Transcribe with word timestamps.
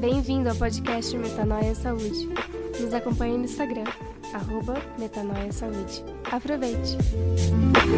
Bem-vindo 0.00 0.48
ao 0.48 0.54
podcast 0.54 1.16
Metanoia 1.16 1.74
Saúde. 1.74 2.28
Nos 2.80 2.94
acompanhe 2.94 3.36
no 3.36 3.44
Instagram, 3.44 3.84
arroba 4.32 4.80
Metanoia 4.98 5.52
Saúde. 5.52 6.02
Aproveite! 6.32 6.96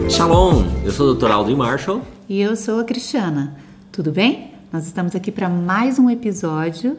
Shalom, 0.09 0.65
eu 0.85 0.91
sou 0.91 1.11
o 1.11 1.15
Dr. 1.15 1.31
Aldrin 1.31 1.55
Marshall. 1.55 2.03
E 2.29 2.41
eu 2.41 2.57
sou 2.57 2.81
a 2.81 2.85
Cristiana. 2.85 3.57
Tudo 3.93 4.11
bem? 4.11 4.53
Nós 4.73 4.87
estamos 4.87 5.15
aqui 5.15 5.31
para 5.31 5.49
mais 5.49 5.99
um 5.99 6.11
episódio 6.11 6.97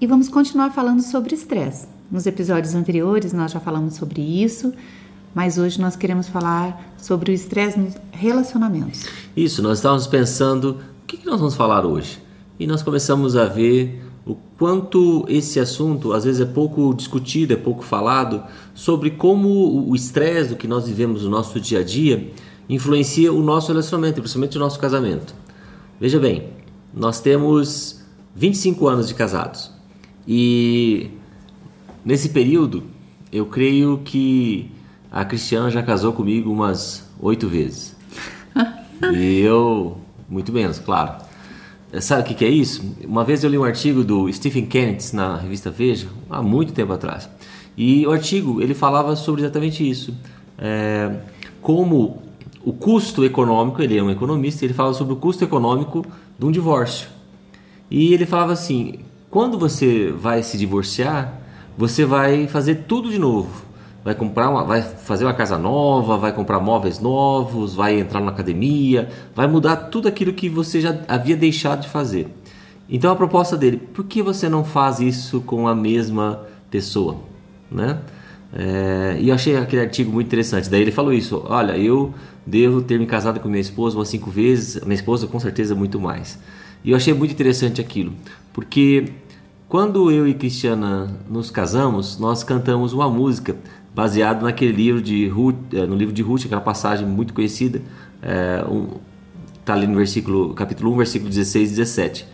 e 0.00 0.06
vamos 0.06 0.30
continuar 0.30 0.70
falando 0.70 1.02
sobre 1.02 1.34
estresse. 1.34 1.86
Nos 2.10 2.26
episódios 2.26 2.74
anteriores 2.74 3.34
nós 3.34 3.52
já 3.52 3.60
falamos 3.60 3.94
sobre 3.94 4.22
isso, 4.22 4.72
mas 5.34 5.58
hoje 5.58 5.78
nós 5.80 5.96
queremos 5.96 6.28
falar 6.28 6.94
sobre 6.96 7.30
o 7.30 7.34
estresse 7.34 7.78
nos 7.78 7.94
relacionamentos. 8.10 9.04
Isso, 9.36 9.62
nós 9.62 9.78
estávamos 9.78 10.06
pensando 10.06 10.78
que, 11.08 11.16
que 11.16 11.26
nós 11.26 11.40
vamos 11.40 11.56
falar 11.56 11.86
hoje. 11.86 12.22
E 12.60 12.66
nós 12.66 12.82
começamos 12.82 13.34
a 13.34 13.46
ver 13.46 14.04
o 14.26 14.36
quanto 14.58 15.24
esse 15.26 15.58
assunto 15.58 16.12
às 16.12 16.24
vezes 16.24 16.40
é 16.40 16.44
pouco 16.44 16.92
discutido, 16.94 17.54
é 17.54 17.56
pouco 17.56 17.82
falado, 17.82 18.44
sobre 18.74 19.12
como 19.12 19.88
o 19.88 19.96
estresse 19.96 20.50
do 20.50 20.56
que 20.56 20.68
nós 20.68 20.86
vivemos 20.86 21.24
no 21.24 21.30
nosso 21.30 21.58
dia 21.58 21.80
a 21.80 21.82
dia 21.82 22.30
influencia 22.68 23.32
o 23.32 23.42
nosso 23.42 23.68
relacionamento, 23.68 24.20
principalmente 24.20 24.58
o 24.58 24.60
nosso 24.60 24.78
casamento. 24.78 25.34
Veja 25.98 26.20
bem, 26.20 26.50
nós 26.92 27.20
temos 27.22 28.04
25 28.36 28.86
anos 28.86 29.08
de 29.08 29.14
casados 29.14 29.72
e 30.26 31.10
nesse 32.04 32.28
período 32.28 32.82
eu 33.32 33.46
creio 33.46 34.02
que 34.04 34.70
a 35.10 35.24
Cristiana 35.24 35.70
já 35.70 35.82
casou 35.82 36.12
comigo 36.12 36.52
umas 36.52 37.08
oito 37.18 37.48
vezes. 37.48 37.96
e 39.14 39.40
eu, 39.40 39.98
muito 40.28 40.52
menos, 40.52 40.78
claro. 40.78 41.22
Sabe 42.00 42.22
o 42.22 42.24
que, 42.24 42.34
que 42.34 42.44
é 42.44 42.48
isso? 42.48 42.84
Uma 43.04 43.24
vez 43.24 43.42
eu 43.42 43.48
li 43.48 43.56
um 43.56 43.64
artigo 43.64 44.04
do 44.04 44.30
Stephen 44.30 44.66
Kennedy 44.66 45.14
na 45.14 45.38
revista 45.38 45.70
Veja, 45.70 46.08
há 46.28 46.42
muito 46.42 46.72
tempo 46.72 46.92
atrás. 46.92 47.28
E 47.76 48.06
o 48.06 48.10
artigo 48.10 48.60
ele 48.60 48.74
falava 48.74 49.16
sobre 49.16 49.40
exatamente 49.40 49.88
isso. 49.88 50.14
É, 50.58 51.10
como 51.62 52.22
o 52.62 52.72
custo 52.72 53.24
econômico, 53.24 53.80
ele 53.80 53.96
é 53.96 54.02
um 54.02 54.10
economista, 54.10 54.64
ele 54.64 54.74
fala 54.74 54.92
sobre 54.92 55.14
o 55.14 55.16
custo 55.16 55.44
econômico 55.44 56.04
de 56.38 56.44
um 56.44 56.50
divórcio. 56.50 57.08
E 57.90 58.12
ele 58.12 58.26
falava 58.26 58.52
assim: 58.52 58.96
quando 59.30 59.58
você 59.58 60.12
vai 60.12 60.42
se 60.42 60.58
divorciar, 60.58 61.40
você 61.76 62.04
vai 62.04 62.46
fazer 62.48 62.84
tudo 62.86 63.10
de 63.10 63.18
novo 63.18 63.67
vai 64.08 64.14
comprar 64.14 64.48
uma, 64.48 64.64
vai 64.64 64.80
fazer 64.80 65.26
uma 65.26 65.34
casa 65.34 65.58
nova, 65.58 66.16
vai 66.16 66.32
comprar 66.32 66.58
móveis 66.58 66.98
novos, 66.98 67.74
vai 67.74 68.00
entrar 68.00 68.22
na 68.22 68.30
academia, 68.30 69.10
vai 69.34 69.46
mudar 69.46 69.76
tudo 69.76 70.08
aquilo 70.08 70.32
que 70.32 70.48
você 70.48 70.80
já 70.80 70.98
havia 71.06 71.36
deixado 71.36 71.82
de 71.82 71.88
fazer. 71.90 72.26
Então 72.88 73.12
a 73.12 73.16
proposta 73.16 73.54
dele, 73.54 73.76
por 73.76 74.06
que 74.06 74.22
você 74.22 74.48
não 74.48 74.64
faz 74.64 74.98
isso 74.98 75.42
com 75.42 75.68
a 75.68 75.74
mesma 75.74 76.40
pessoa, 76.70 77.18
né? 77.70 77.98
É, 78.50 79.18
e 79.20 79.28
eu 79.28 79.34
achei 79.34 79.54
aquele 79.58 79.82
artigo 79.82 80.10
muito 80.10 80.28
interessante. 80.28 80.70
Daí 80.70 80.80
ele 80.80 80.90
falou 80.90 81.12
isso: 81.12 81.44
olha, 81.44 81.76
eu 81.76 82.14
devo 82.46 82.80
ter 82.80 82.98
me 82.98 83.04
casado 83.04 83.38
com 83.40 83.46
minha 83.46 83.60
esposa 83.60 83.98
umas 83.98 84.08
cinco 84.08 84.30
vezes, 84.30 84.82
minha 84.84 84.94
esposa 84.94 85.26
com 85.26 85.38
certeza 85.38 85.74
muito 85.74 86.00
mais. 86.00 86.38
E 86.82 86.92
eu 86.92 86.96
achei 86.96 87.12
muito 87.12 87.32
interessante 87.32 87.78
aquilo, 87.78 88.14
porque 88.54 89.12
quando 89.68 90.10
eu 90.10 90.26
e 90.26 90.32
Cristiana 90.32 91.14
nos 91.28 91.50
casamos, 91.50 92.18
nós 92.18 92.42
cantamos 92.42 92.94
uma 92.94 93.06
música 93.10 93.54
baseado 93.98 94.44
naquele 94.44 94.70
livro 94.70 95.02
de 95.02 95.26
Ruth, 95.26 95.56
eh, 95.72 95.84
no 95.84 95.96
livro 95.96 96.14
de 96.14 96.22
Ruth, 96.22 96.44
aquela 96.44 96.60
passagem 96.60 97.04
muito 97.04 97.34
conhecida, 97.34 97.82
é, 98.22 98.64
um, 98.64 98.90
tá 99.64 99.74
ali 99.74 99.88
no 99.88 99.96
versículo, 99.96 100.54
capítulo 100.54 100.92
1, 100.92 100.98
versículo 100.98 101.28
16 101.28 101.72
e 101.72 101.74
17. 101.74 102.28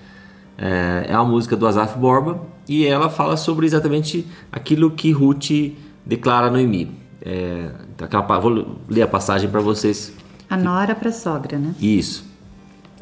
É, 0.58 1.06
é 1.08 1.18
uma 1.18 1.24
música 1.24 1.56
do 1.56 1.66
Asaf 1.66 1.98
Borba 1.98 2.38
e 2.68 2.84
ela 2.84 3.08
fala 3.08 3.38
sobre 3.38 3.64
exatamente 3.64 4.26
aquilo 4.52 4.90
que 4.90 5.10
Ruth 5.10 5.72
declara 6.04 6.48
a 6.48 6.50
Noemi. 6.50 6.90
É, 7.22 7.70
então 7.94 8.06
aquela, 8.06 8.38
vou 8.38 8.76
ler 8.86 9.00
a 9.00 9.08
passagem 9.08 9.48
para 9.48 9.62
vocês. 9.62 10.12
A 10.50 10.58
nora 10.58 10.94
para 10.94 11.08
a 11.08 11.12
sogra, 11.12 11.56
né? 11.56 11.74
Isso. 11.80 12.26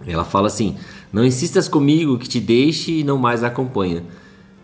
Ela 0.06 0.24
fala 0.24 0.46
assim: 0.46 0.76
Não 1.12 1.24
insistas 1.24 1.66
comigo 1.66 2.16
que 2.16 2.28
te 2.28 2.38
deixe 2.38 2.92
e 3.00 3.02
não 3.02 3.18
mais 3.18 3.42
acompanha. 3.42 4.04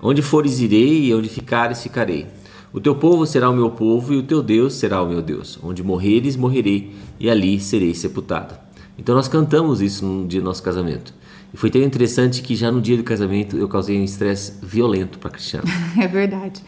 Onde 0.00 0.22
fores 0.22 0.60
irei 0.60 1.06
e 1.06 1.14
onde 1.16 1.28
ficares 1.28 1.82
ficarei. 1.82 2.28
O 2.72 2.80
teu 2.80 2.94
povo 2.94 3.24
será 3.24 3.48
o 3.48 3.54
meu 3.54 3.70
povo 3.70 4.12
e 4.12 4.18
o 4.18 4.22
teu 4.22 4.42
Deus 4.42 4.74
será 4.74 5.02
o 5.02 5.08
meu 5.08 5.22
Deus. 5.22 5.58
Onde 5.62 5.82
morreres, 5.82 6.36
morrerei 6.36 6.94
e 7.18 7.30
ali 7.30 7.58
serei 7.58 7.94
sepultada. 7.94 8.60
Então 8.98 9.14
nós 9.14 9.26
cantamos 9.26 9.80
isso 9.80 10.04
no 10.04 10.26
dia 10.26 10.40
do 10.40 10.44
nosso 10.44 10.62
casamento. 10.62 11.14
E 11.52 11.56
foi 11.56 11.70
tão 11.70 11.80
interessante 11.80 12.42
que 12.42 12.54
já 12.54 12.70
no 12.70 12.80
dia 12.80 12.96
do 12.96 13.02
casamento 13.02 13.56
eu 13.56 13.66
causei 13.68 13.98
um 13.98 14.04
estresse 14.04 14.52
violento 14.62 15.18
para 15.18 15.30
Cristiano. 15.30 15.66
É 15.98 16.06
verdade. 16.06 16.62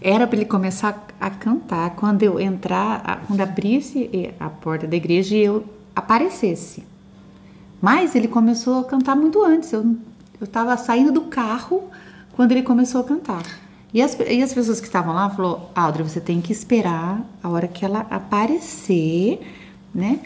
Era 0.00 0.26
para 0.26 0.36
ele 0.36 0.46
começar 0.46 1.06
a 1.20 1.30
cantar 1.30 1.90
quando 1.90 2.22
eu 2.22 2.40
entrar, 2.40 3.24
quando 3.26 3.40
abrisse 3.40 4.32
a 4.40 4.48
porta 4.48 4.86
da 4.86 4.96
igreja 4.96 5.36
e 5.36 5.44
eu 5.44 5.64
aparecesse. 5.94 6.84
Mas 7.82 8.14
ele 8.14 8.28
começou 8.28 8.80
a 8.80 8.84
cantar 8.84 9.14
muito 9.14 9.44
antes. 9.44 9.72
Eu 9.72 9.94
estava 10.40 10.76
saindo 10.76 11.12
do 11.12 11.22
carro 11.22 11.84
quando 12.32 12.52
ele 12.52 12.62
começou 12.62 13.02
a 13.02 13.04
cantar. 13.04 13.42
E 13.92 14.02
as, 14.02 14.18
e 14.20 14.42
as 14.42 14.52
pessoas 14.52 14.80
que 14.80 14.86
estavam 14.86 15.14
lá 15.14 15.30
falou, 15.30 15.70
Audrey, 15.74 16.06
você 16.06 16.20
tem 16.20 16.40
que 16.40 16.52
esperar 16.52 17.24
a 17.42 17.48
hora 17.48 17.66
que 17.66 17.84
ela 17.84 18.00
aparecer, 18.10 19.40
né? 19.94 20.20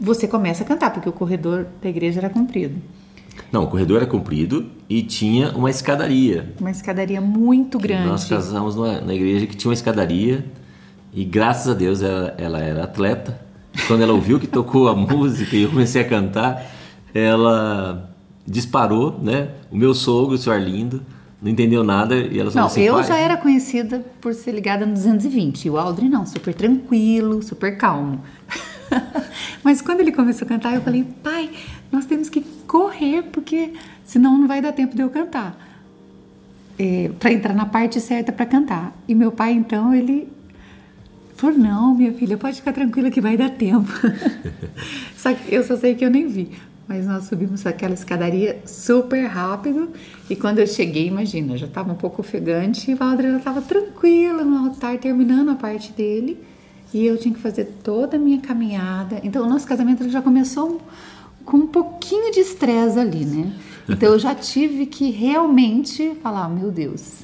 Você 0.00 0.26
começa 0.26 0.62
a 0.62 0.66
cantar, 0.66 0.92
porque 0.92 1.08
o 1.08 1.12
corredor 1.12 1.66
da 1.82 1.88
igreja 1.88 2.20
era 2.20 2.30
comprido. 2.30 2.80
Não, 3.52 3.64
o 3.64 3.66
corredor 3.66 3.98
era 3.98 4.06
comprido 4.06 4.66
e 4.88 5.02
tinha 5.02 5.50
uma 5.52 5.70
escadaria. 5.70 6.54
Uma 6.60 6.70
escadaria 6.70 7.20
muito 7.20 7.78
grande. 7.78 8.06
Nós 8.06 8.24
casamos 8.24 8.76
na, 8.76 9.00
na 9.00 9.14
igreja 9.14 9.46
que 9.46 9.56
tinha 9.56 9.68
uma 9.68 9.74
escadaria 9.74 10.44
e 11.12 11.24
graças 11.24 11.68
a 11.68 11.74
Deus 11.74 12.02
ela, 12.02 12.34
ela 12.38 12.58
era 12.58 12.84
atleta. 12.84 13.40
Quando 13.86 14.02
ela 14.02 14.12
ouviu 14.12 14.40
que 14.40 14.46
tocou 14.46 14.88
a 14.88 14.94
música 14.96 15.56
e 15.56 15.62
eu 15.62 15.70
comecei 15.70 16.02
a 16.02 16.08
cantar, 16.08 16.64
ela 17.14 18.10
disparou, 18.46 19.18
né? 19.22 19.50
O 19.70 19.76
meu 19.76 19.94
sogro, 19.94 20.34
o 20.34 20.38
senhor 20.38 20.56
Arlindo, 20.56 21.02
não 21.40 21.50
entendeu 21.50 21.84
nada 21.84 22.16
e 22.16 22.38
ela 22.38 22.50
falou 22.50 22.66
assim, 22.66 22.82
eu 22.82 23.02
já 23.04 23.16
era 23.16 23.36
conhecida 23.36 24.04
por 24.20 24.34
ser 24.34 24.52
ligada 24.52 24.84
no 24.84 24.92
220 24.92 25.64
e 25.64 25.70
o 25.70 25.78
Aldrin 25.78 26.08
não, 26.08 26.26
super 26.26 26.52
tranquilo, 26.52 27.42
super 27.42 27.76
calmo. 27.78 28.20
Mas 29.62 29.80
quando 29.80 30.00
ele 30.00 30.10
começou 30.10 30.46
a 30.46 30.48
cantar, 30.48 30.74
eu 30.74 30.80
falei, 30.80 31.04
pai, 31.22 31.50
nós 31.92 32.06
temos 32.06 32.28
que 32.28 32.40
correr 32.66 33.22
porque 33.22 33.72
senão 34.04 34.36
não 34.36 34.48
vai 34.48 34.60
dar 34.60 34.72
tempo 34.72 34.96
de 34.96 35.02
eu 35.02 35.10
cantar. 35.10 35.66
É, 36.78 37.10
para 37.18 37.32
entrar 37.32 37.54
na 37.54 37.66
parte 37.66 38.00
certa 38.00 38.30
para 38.30 38.46
cantar. 38.46 38.96
E 39.08 39.14
meu 39.14 39.32
pai, 39.32 39.52
então, 39.52 39.92
ele 39.92 40.28
falou: 41.34 41.58
Não, 41.58 41.94
minha 41.94 42.12
filha, 42.12 42.36
pode 42.36 42.56
ficar 42.56 42.72
tranquila 42.72 43.10
que 43.10 43.20
vai 43.20 43.36
dar 43.36 43.50
tempo. 43.50 43.90
só 45.16 45.34
que 45.34 45.52
eu 45.52 45.64
só 45.64 45.76
sei 45.76 45.96
que 45.96 46.04
eu 46.04 46.10
nem 46.10 46.28
vi. 46.28 46.52
Mas 46.88 47.06
nós 47.06 47.24
subimos 47.24 47.66
aquela 47.66 47.92
escadaria 47.92 48.62
super 48.64 49.26
rápido 49.26 49.90
e 50.30 50.34
quando 50.34 50.60
eu 50.60 50.66
cheguei, 50.66 51.06
imagina, 51.06 51.58
já 51.58 51.66
estava 51.66 51.92
um 51.92 51.94
pouco 51.94 52.22
ofegante 52.22 52.90
e 52.90 52.94
o 52.94 52.96
Valdir 52.96 53.26
estava 53.36 53.60
tranquila 53.60 54.42
no 54.42 54.66
altar, 54.66 54.96
terminando 54.96 55.50
a 55.50 55.54
parte 55.54 55.92
dele 55.92 56.42
e 56.92 57.04
eu 57.04 57.18
tinha 57.18 57.34
que 57.34 57.40
fazer 57.40 57.66
toda 57.84 58.16
a 58.16 58.18
minha 58.18 58.40
caminhada. 58.40 59.20
Então, 59.22 59.44
o 59.44 59.48
nosso 59.48 59.66
casamento 59.66 60.08
já 60.08 60.22
começou 60.22 60.80
com 61.44 61.58
um 61.58 61.66
pouquinho 61.66 62.32
de 62.32 62.40
estresse 62.40 62.98
ali, 62.98 63.24
né? 63.26 63.52
Então, 63.86 64.12
eu 64.12 64.18
já 64.18 64.34
tive 64.34 64.86
que 64.86 65.10
realmente 65.10 66.14
falar: 66.22 66.48
meu 66.48 66.70
Deus, 66.70 67.20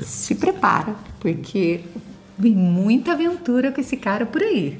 se 0.00 0.36
prepara, 0.36 0.94
porque 1.18 1.80
vem 2.38 2.54
muita 2.54 3.12
aventura 3.12 3.72
com 3.72 3.80
esse 3.80 3.96
cara 3.96 4.24
por 4.24 4.42
aí. 4.42 4.78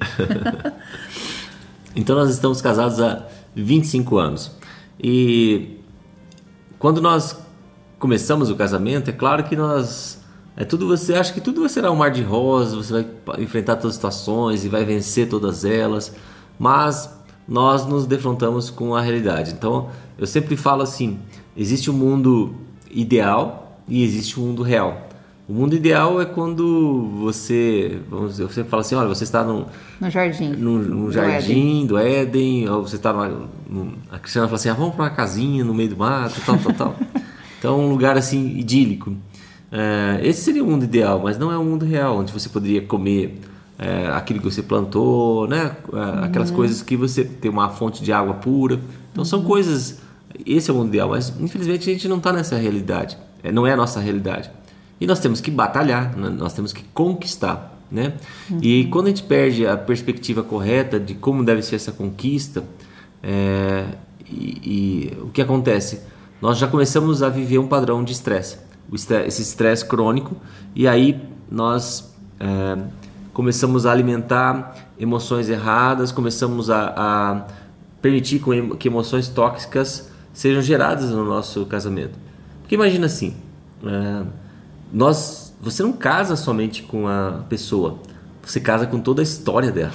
então, 1.97 2.15
nós 2.15 2.31
estamos 2.31 2.61
casados 2.63 3.01
há 3.01 3.27
25 3.63 4.19
anos. 4.19 4.53
E 5.03 5.79
quando 6.79 7.01
nós 7.01 7.39
começamos 7.99 8.51
o 8.51 8.57
casamento, 8.57 9.09
é 9.09 9.13
claro 9.13 9.45
que 9.45 9.57
nós 9.57 10.21
é 10.57 10.65
tudo 10.65 10.87
você 10.89 11.15
acha 11.15 11.35
que 11.35 11.41
tudo 11.41 11.69
será 11.69 11.91
um 11.91 11.97
mar 11.97 12.11
de 12.11 12.23
rosas, 12.23 12.87
você 12.87 13.05
vai 13.27 13.43
enfrentar 13.43 13.77
todas 13.77 13.91
as 13.91 13.95
situações 13.97 14.65
e 14.65 14.69
vai 14.69 14.85
vencer 14.85 15.29
todas 15.29 15.67
elas, 15.67 16.15
mas 16.59 17.15
nós 17.47 17.87
nos 17.87 18.07
defrontamos 18.07 18.71
com 18.71 18.95
a 18.95 19.03
realidade. 19.03 19.53
Então, 19.53 19.91
eu 20.19 20.27
sempre 20.27 20.57
falo 20.57 20.83
assim, 20.83 21.19
existe 21.55 21.91
um 21.91 21.95
mundo 21.95 22.55
ideal 22.91 23.83
e 23.87 24.03
existe 24.03 24.41
um 24.41 24.45
mundo 24.45 24.63
real. 24.63 25.06
O 25.49 25.53
mundo 25.53 25.77
ideal 25.77 26.21
é 26.21 26.25
quando 26.25 27.09
você, 27.21 28.01
vamos 28.11 28.33
dizer, 28.33 28.45
você 28.45 28.65
fala 28.65 28.81
assim, 28.81 28.97
olha, 28.97 29.07
você 29.07 29.23
está 29.23 29.45
num, 29.45 29.65
no 30.01 30.11
jardim, 30.11 30.49
no, 30.51 30.79
no 30.79 31.13
jardim 31.13 31.87
do 31.87 31.97
Éden. 31.97 32.65
do 32.65 32.67
Éden, 32.67 32.69
ou 32.69 32.83
você 32.83 32.97
está 32.97 33.13
numa, 33.13 33.49
a 34.11 34.19
Cristiana 34.19 34.49
fala 34.49 34.57
assim, 34.57 34.69
ah, 34.69 34.75
vamos 34.75 34.97
para 34.97 35.05
uma 35.05 35.11
casinha 35.11 35.65
no 35.65 35.73
meio 35.73 35.91
do 35.91 35.97
mato, 35.97 36.41
tal, 36.45 36.59
tal, 36.59 36.73
tal. 36.73 36.97
então, 37.59 37.81
um 37.81 37.89
lugar 37.89 38.19
assim 38.19 38.59
idílico. 38.59 39.17
É, 39.71 40.21
esse 40.25 40.43
seria 40.43 40.65
o 40.65 40.67
mundo 40.67 40.85
ideal, 40.85 41.21
mas 41.23 41.39
não 41.39 41.53
é 41.53 41.57
o 41.57 41.63
mundo 41.63 41.85
real, 41.85 42.19
onde 42.19 42.33
você 42.33 42.49
poderia 42.49 42.83
comer 42.83 43.41
é, 43.79 44.09
aquilo 44.09 44.41
que 44.41 44.47
você 44.47 44.65
plantou, 44.65 45.47
né? 45.47 45.77
É, 45.93 46.25
aquelas 46.25 46.51
uhum. 46.51 46.57
coisas 46.57 46.83
que 46.83 46.97
você 46.97 47.25
tem 47.25 47.51
uma 47.51 47.69
fonte 47.69 48.03
de 48.03 48.13
água 48.13 48.35
pura. 48.35 48.81
Então, 49.13 49.23
uhum. 49.23 49.25
são 49.25 49.45
coisas 49.45 50.01
esse 50.45 50.71
é 50.71 50.75
o 50.75 50.77
mundo 50.77 50.89
ideal, 50.89 51.09
mas 51.09 51.33
infelizmente 51.41 51.89
a 51.89 51.93
gente 51.93 52.09
não 52.09 52.19
está 52.19 52.33
nessa 52.33 52.57
realidade. 52.57 53.17
É, 53.43 53.53
não 53.53 53.67
é 53.67 53.73
a 53.73 53.77
nossa 53.77 54.01
realidade. 54.01 54.51
E 55.01 55.07
nós 55.07 55.21
temos 55.21 55.41
que 55.41 55.51
batalhar, 55.51 56.17
né? 56.17 56.29
nós 56.31 56.53
temos 56.55 56.73
que 56.73 56.83
conquistar. 56.95 57.75
Né? 57.91 58.15
Uhum. 58.51 58.59
E 58.63 58.87
quando 58.87 59.07
a 59.07 59.09
gente 59.11 59.23
perde 59.23 59.67
a 59.67 59.77
perspectiva 59.77 60.43
correta 60.43 60.99
de 60.99 61.15
como 61.15 61.45
deve 61.45 61.63
ser 61.63 61.77
essa 61.77 61.93
conquista, 61.93 62.65
é, 63.23 63.85
e, 64.29 65.13
e, 65.15 65.23
o 65.23 65.29
que 65.29 65.41
acontece? 65.41 66.01
Nós 66.41 66.59
já 66.59 66.67
começamos 66.67 67.23
a 67.23 67.29
viver 67.29 67.59
um 67.59 67.67
padrão 67.67 68.03
de 68.03 68.13
estresse, 68.13 68.59
esse 69.27 69.43
estresse 69.43 69.85
crônico, 69.85 70.37
e 70.75 70.87
aí 70.87 71.21
nós 71.51 72.15
é, 72.41 72.79
começamos 73.33 73.87
a 73.87 73.93
alimentar 73.93 74.75
emoções 74.99 75.49
erradas, 75.49 76.11
começamos 76.11 76.71
a, 76.71 76.95
a 76.97 77.47
permitir 78.03 78.43
que 78.79 78.89
emoções 78.89 79.29
tóxicas 79.29 80.11
sejam 80.33 80.63
geradas 80.63 81.11
no 81.11 81.25
nosso 81.25 81.65
casamento. 81.67 82.19
Porque 82.61 82.75
imagina 82.75 83.07
assim, 83.07 83.35
é, 83.85 84.23
nós, 84.97 85.55
você 85.61 85.83
não 85.83 85.93
casa 85.93 86.37
somente 86.37 86.83
com 86.83 87.07
a 87.07 87.45
pessoa, 87.51 87.99
você 88.43 88.59
casa 88.59 88.87
com 88.87 88.99
toda 88.99 89.21
a 89.21 89.25
história 89.25 89.71
dela. 89.71 89.93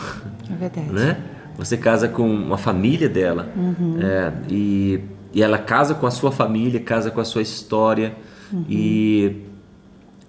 É 0.48 0.56
verdade. 0.56 0.92
Né? 0.92 1.18
Você 1.58 1.76
casa 1.76 2.08
com 2.08 2.30
uma 2.30 2.58
família 2.58 3.10
dela 3.10 3.52
uhum. 3.56 3.98
é, 4.00 4.32
e, 4.48 5.00
e 5.34 5.42
ela 5.42 5.58
casa 5.58 5.96
com 5.96 6.06
a 6.06 6.12
sua 6.12 6.32
família, 6.32 6.80
casa 6.80 7.10
com 7.10 7.20
a 7.20 7.26
sua 7.26 7.42
história. 7.42 8.16
Uhum. 8.54 8.64
E 8.70 9.42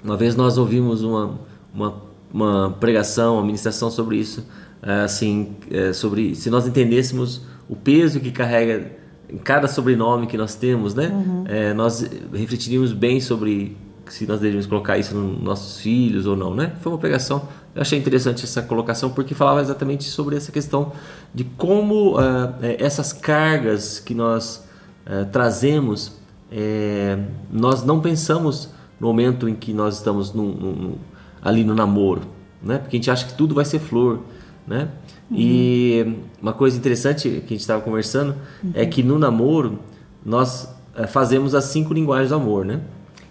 uma 0.02 0.16
vez 0.16 0.34
nós 0.36 0.56
ouvimos 0.56 1.02
uma, 1.02 1.38
uma, 1.74 1.94
uma 2.32 2.70
pregação, 2.80 3.34
uma 3.34 3.44
ministração 3.44 3.90
sobre 3.90 4.16
isso, 4.16 4.46
é, 4.82 5.02
assim, 5.02 5.54
é, 5.70 5.92
sobre 5.92 6.34
se 6.34 6.48
nós 6.48 6.66
entendêssemos 6.66 7.42
o 7.68 7.76
peso 7.76 8.20
que 8.20 8.30
carrega 8.30 8.90
em 9.28 9.36
cada 9.36 9.68
sobrenome 9.68 10.26
que 10.26 10.38
nós 10.38 10.54
temos, 10.54 10.94
né? 10.94 11.08
Uhum. 11.08 11.44
É, 11.46 11.74
nós 11.74 12.08
refletiríamos 12.32 12.94
bem 12.94 13.20
sobre 13.20 13.76
se 14.08 14.26
nós 14.26 14.40
devemos 14.40 14.66
colocar 14.66 14.98
isso 14.98 15.14
nos 15.14 15.42
nossos 15.42 15.80
filhos 15.80 16.26
ou 16.26 16.36
não, 16.36 16.54
né? 16.54 16.72
Foi 16.80 16.92
uma 16.92 16.98
pregação. 16.98 17.48
Eu 17.74 17.82
achei 17.82 17.98
interessante 17.98 18.44
essa 18.44 18.62
colocação 18.62 19.10
porque 19.10 19.34
falava 19.34 19.60
exatamente 19.60 20.04
sobre 20.04 20.36
essa 20.36 20.52
questão 20.52 20.92
de 21.34 21.44
como 21.44 22.18
uh, 22.18 22.54
essas 22.78 23.12
cargas 23.12 23.98
que 23.98 24.14
nós 24.14 24.64
uh, 25.06 25.24
trazemos, 25.30 26.12
é, 26.50 27.18
nós 27.50 27.82
não 27.82 28.00
pensamos 28.00 28.70
no 29.00 29.06
momento 29.06 29.48
em 29.48 29.54
que 29.54 29.72
nós 29.72 29.96
estamos 29.96 30.34
no, 30.34 30.52
no, 30.52 30.72
no, 30.72 30.98
ali 31.40 31.64
no 31.64 31.74
namoro, 31.74 32.22
né? 32.62 32.78
Porque 32.78 32.96
a 32.96 32.98
gente 32.98 33.10
acha 33.10 33.26
que 33.26 33.34
tudo 33.34 33.54
vai 33.54 33.64
ser 33.64 33.78
flor, 33.78 34.20
né? 34.66 34.88
Uhum. 35.30 35.36
E 35.38 36.16
uma 36.40 36.52
coisa 36.52 36.76
interessante 36.76 37.28
que 37.28 37.46
a 37.46 37.56
gente 37.56 37.60
estava 37.60 37.80
conversando 37.80 38.32
é 38.62 38.66
uhum. 38.66 38.72
é 38.74 38.86
que 38.86 39.02
no 39.02 39.18
namoro 39.18 39.78
nós 40.24 40.68
fazemos 41.08 41.54
as 41.54 41.64
cinco 41.64 41.94
linguagens 41.94 42.28
do 42.28 42.34
amor, 42.34 42.66
né? 42.66 42.80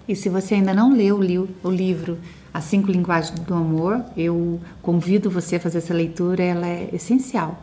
E 0.07 0.15
se 0.15 0.29
você 0.29 0.55
ainda 0.55 0.73
não 0.73 0.93
leu 0.93 1.19
o 1.63 1.69
livro 1.69 2.17
As 2.53 2.65
Cinco 2.65 2.91
Linguagens 2.91 3.39
do 3.39 3.53
Amor, 3.53 4.03
eu 4.17 4.59
convido 4.81 5.29
você 5.29 5.55
a 5.55 5.59
fazer 5.59 5.77
essa 5.77 5.93
leitura, 5.93 6.43
ela 6.43 6.67
é 6.67 6.89
essencial. 6.93 7.61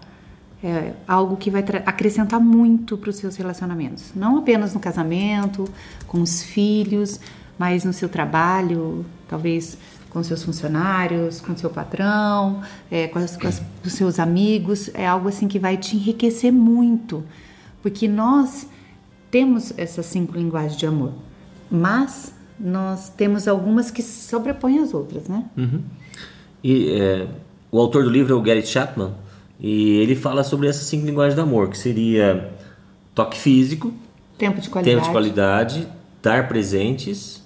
É 0.62 0.92
algo 1.06 1.36
que 1.36 1.50
vai 1.50 1.64
acrescentar 1.86 2.40
muito 2.40 2.96
para 2.96 3.10
os 3.10 3.16
seus 3.16 3.36
relacionamentos. 3.36 4.12
Não 4.14 4.38
apenas 4.38 4.74
no 4.74 4.80
casamento, 4.80 5.68
com 6.06 6.20
os 6.20 6.42
filhos, 6.42 7.20
mas 7.56 7.84
no 7.84 7.92
seu 7.92 8.08
trabalho, 8.08 9.04
talvez 9.28 9.78
com 10.10 10.22
seus 10.22 10.42
funcionários, 10.42 11.40
com 11.40 11.56
seu 11.56 11.70
patrão, 11.70 12.62
é, 12.90 13.08
com, 13.08 13.18
as, 13.18 13.36
com, 13.36 13.46
as, 13.46 13.62
os 13.84 13.92
seus 13.92 14.18
amigos. 14.18 14.90
É 14.94 15.06
algo 15.06 15.28
assim 15.28 15.46
que 15.46 15.58
vai 15.58 15.76
te 15.76 15.96
enriquecer 15.96 16.52
muito. 16.52 17.22
Porque 17.82 18.08
nós 18.08 18.66
temos 19.30 19.72
essas 19.76 20.06
cinco 20.06 20.36
linguagens 20.36 20.76
de 20.76 20.86
amor. 20.86 21.12
Mas 21.70 22.32
nós 22.58 23.08
temos 23.10 23.46
algumas 23.46 23.90
que 23.90 24.02
sobrepõem 24.02 24.80
as 24.80 24.92
outras, 24.94 25.28
né? 25.28 25.44
Uhum. 25.56 25.80
E 26.62 26.92
é, 27.00 27.26
o 27.70 27.78
autor 27.78 28.04
do 28.04 28.10
livro 28.10 28.34
é 28.34 28.36
o 28.36 28.42
Gary 28.42 28.66
Chapman 28.66 29.12
e 29.60 29.98
ele 29.98 30.16
fala 30.16 30.42
sobre 30.42 30.68
essas 30.68 30.84
cinco 30.84 31.06
linguagens 31.06 31.34
do 31.34 31.42
amor, 31.42 31.68
que 31.68 31.78
seria 31.78 32.52
toque 33.14 33.38
físico, 33.38 33.92
tempo 34.36 34.60
de 34.60 34.68
qualidade, 34.68 34.96
tempo 34.96 35.06
de 35.06 35.12
qualidade 35.12 35.88
dar 36.22 36.48
presentes, 36.48 37.42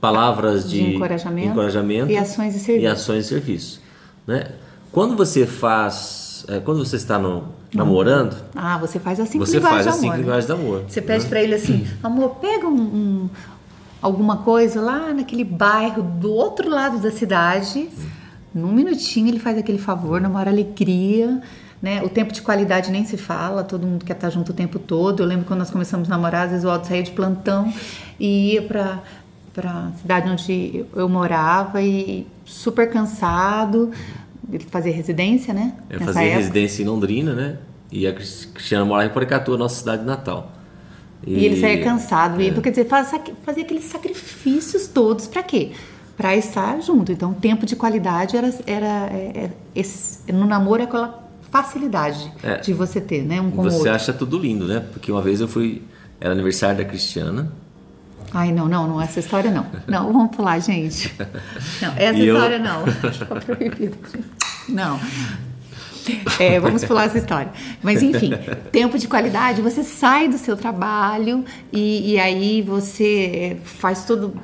palavras 0.00 0.68
de, 0.68 0.80
de 0.80 0.94
encorajamento, 0.96 1.48
encorajamento, 1.48 2.10
e 2.10 2.16
ações 2.16 2.56
e 2.56 2.58
serviços. 2.58 2.82
E 2.82 2.86
ações 2.86 3.24
e 3.24 3.28
serviços 3.28 3.80
né? 4.26 4.52
Quando 4.90 5.16
você 5.16 5.46
faz, 5.46 6.44
é, 6.48 6.60
quando 6.60 6.84
você 6.84 6.96
está 6.96 7.18
no, 7.18 7.48
namorando, 7.72 8.36
ah, 8.54 8.78
você 8.78 8.98
faz 8.98 9.18
as 9.18 9.28
cinco 9.28 9.44
você 9.44 9.56
linguagens 9.56 9.84
faz 9.84 9.96
as 9.96 10.00
cinco 10.00 10.16
linguagens 10.16 10.46
do 10.46 10.52
amor. 10.54 10.84
Você 10.88 11.02
pede 11.02 11.24
né? 11.24 11.30
para 11.30 11.42
ele 11.42 11.54
assim, 11.54 11.86
amor, 12.02 12.36
pega 12.36 12.66
um, 12.66 12.80
um 12.80 13.30
alguma 14.04 14.36
coisa 14.36 14.82
lá 14.82 15.14
naquele 15.14 15.42
bairro 15.42 16.02
do 16.02 16.30
outro 16.30 16.68
lado 16.68 16.98
da 16.98 17.10
cidade. 17.10 17.88
Num 18.54 18.70
minutinho 18.70 19.28
ele 19.28 19.38
faz 19.38 19.56
aquele 19.56 19.78
favor, 19.78 20.20
na 20.20 20.28
maior 20.28 20.48
alegria. 20.48 21.40
Né? 21.80 22.02
O 22.02 22.08
tempo 22.10 22.30
de 22.30 22.42
qualidade 22.42 22.90
nem 22.90 23.06
se 23.06 23.16
fala, 23.16 23.64
todo 23.64 23.86
mundo 23.86 24.04
quer 24.04 24.12
estar 24.12 24.28
junto 24.28 24.52
o 24.52 24.54
tempo 24.54 24.78
todo. 24.78 25.22
Eu 25.22 25.26
lembro 25.26 25.46
quando 25.46 25.60
nós 25.60 25.70
começamos 25.70 26.08
a 26.08 26.10
namorar, 26.10 26.44
às 26.44 26.50
vezes 26.50 26.66
o 26.66 26.70
Aldo 26.70 26.86
saía 26.86 27.02
de 27.02 27.12
plantão 27.12 27.72
e 28.20 28.52
ia 28.52 28.62
para 28.62 29.02
para 29.54 29.92
cidade 30.00 30.28
onde 30.28 30.84
eu 30.96 31.08
morava 31.08 31.80
e 31.80 32.26
super 32.44 32.90
cansado, 32.90 33.92
ele 34.52 34.64
fazia 34.64 34.92
residência, 34.92 35.54
né? 35.54 35.74
Eu 35.88 36.00
fazia 36.00 36.22
época. 36.22 36.38
residência 36.38 36.82
em 36.82 36.86
Londrina, 36.86 37.34
né? 37.34 37.58
E 37.92 38.04
a 38.04 38.12
Cristiana 38.12 38.84
morava 38.84 39.08
em 39.08 39.12
Poricatu, 39.12 39.56
nossa 39.56 39.76
cidade 39.76 40.04
natal. 40.04 40.50
E, 41.26 41.34
e 41.34 41.44
ele 41.44 41.60
saía 41.60 41.82
cansado. 41.82 42.40
É. 42.40 42.46
Então, 42.46 42.62
quer 42.62 42.70
dizer, 42.70 42.86
fazia, 42.86 43.20
fazia 43.44 43.62
aqueles 43.62 43.84
sacrifícios 43.84 44.86
todos 44.86 45.26
para 45.26 45.42
quê? 45.42 45.72
Para 46.16 46.36
estar 46.36 46.80
junto. 46.80 47.12
Então, 47.12 47.32
o 47.32 47.34
tempo 47.34 47.66
de 47.66 47.74
qualidade 47.74 48.36
era, 48.36 48.48
era, 48.66 48.86
era 48.86 49.12
é, 49.12 49.32
é, 49.44 49.50
esse, 49.74 50.32
no 50.32 50.46
namoro 50.46 50.82
é 50.82 50.84
aquela 50.84 51.24
facilidade 51.50 52.32
é. 52.42 52.58
de 52.58 52.72
você 52.72 53.00
ter, 53.00 53.22
né? 53.22 53.40
Um 53.40 53.50
com 53.50 53.62
você 53.62 53.76
outro. 53.76 53.92
acha 53.92 54.12
tudo 54.12 54.38
lindo, 54.38 54.66
né? 54.66 54.84
Porque 54.92 55.10
uma 55.10 55.22
vez 55.22 55.40
eu 55.40 55.48
fui, 55.48 55.82
era 56.20 56.32
aniversário 56.32 56.78
da 56.78 56.84
Cristiana. 56.84 57.52
Ai, 58.32 58.50
não, 58.50 58.66
não, 58.66 58.88
não, 58.88 59.00
essa 59.00 59.20
história 59.20 59.50
não. 59.50 59.64
Não, 59.86 60.12
vamos 60.12 60.34
pular, 60.34 60.58
gente. 60.58 61.14
Não, 61.80 61.92
essa 61.96 62.18
e 62.18 62.26
história 62.26 62.56
eu... 62.56 62.60
não. 62.60 62.84
Não. 64.68 65.00
É, 66.38 66.58
vamos 66.58 66.84
pular 66.84 67.04
essa 67.04 67.18
história. 67.18 67.50
Mas 67.82 68.02
enfim, 68.02 68.30
tempo 68.70 68.98
de 68.98 69.08
qualidade, 69.08 69.62
você 69.62 69.82
sai 69.82 70.28
do 70.28 70.36
seu 70.36 70.56
trabalho 70.56 71.44
e, 71.72 72.12
e 72.12 72.18
aí 72.18 72.62
você 72.62 73.56
faz 73.64 74.04
todo. 74.04 74.34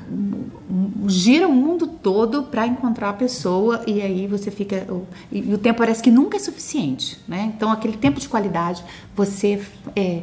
gira 1.07 1.49
o 1.49 1.53
mundo 1.53 1.87
todo 1.87 2.45
para 2.45 2.67
encontrar 2.67 3.11
a 3.11 3.13
pessoa 3.13 3.83
e 3.87 4.01
aí 4.01 4.27
você 4.27 4.51
fica. 4.51 4.87
E, 5.31 5.53
o 5.53 5.59
tempo 5.59 5.79
parece 5.79 6.03
que 6.03 6.11
nunca 6.11 6.37
é 6.37 6.41
suficiente, 6.41 7.19
né? 7.27 7.53
Então 7.55 7.71
aquele 7.71 7.97
tempo 7.97 8.21
de 8.21 8.29
qualidade 8.29 8.85
você 9.15 9.61
é, 9.97 10.23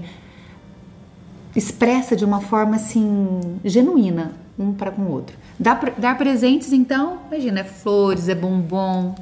expressa 1.56 2.15
de 2.15 2.25
uma 2.25 2.41
forma 2.41 2.75
assim 2.75 3.60
genuína 3.63 4.34
um 4.58 4.74
para 4.74 4.91
com 4.91 5.03
o 5.03 5.12
outro. 5.12 5.36
Dar, 5.60 5.79
dar 5.98 6.17
presentes, 6.17 6.74
então, 6.74 7.20
imagina, 7.29 7.60
é 7.60 7.63
flores, 7.63 8.27
é 8.27 8.36
bombom, 8.36 9.13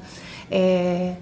é 0.49 1.15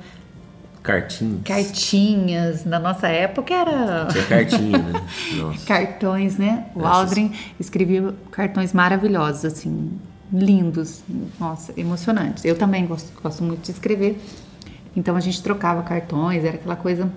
Cartinhas. 0.83 1.41
Cartinhas. 1.45 2.65
Na 2.65 2.77
nossa 2.77 3.07
época 3.07 3.53
era. 3.53 4.07
Tinha 4.07 4.25
cartinha, 4.25 4.77
né? 4.77 5.07
Nossa. 5.39 5.65
Cartões, 5.65 6.37
né? 6.37 6.65
O 6.75 6.81
Essas... 6.81 6.91
Aldrin 6.91 7.31
escrevia 7.57 8.13
cartões 8.29 8.73
maravilhosos, 8.73 9.45
assim, 9.45 9.91
lindos. 10.31 11.01
Nossa, 11.39 11.73
emocionantes. 11.77 12.43
Eu 12.43 12.57
também 12.57 12.85
gosto, 12.85 13.09
gosto 13.21 13.43
muito 13.43 13.61
de 13.61 13.71
escrever. 13.71 14.21
Então 14.95 15.15
a 15.15 15.19
gente 15.21 15.41
trocava 15.41 15.81
cartões, 15.83 16.43
era 16.43 16.55
aquela 16.55 16.75
coisa 16.75 17.09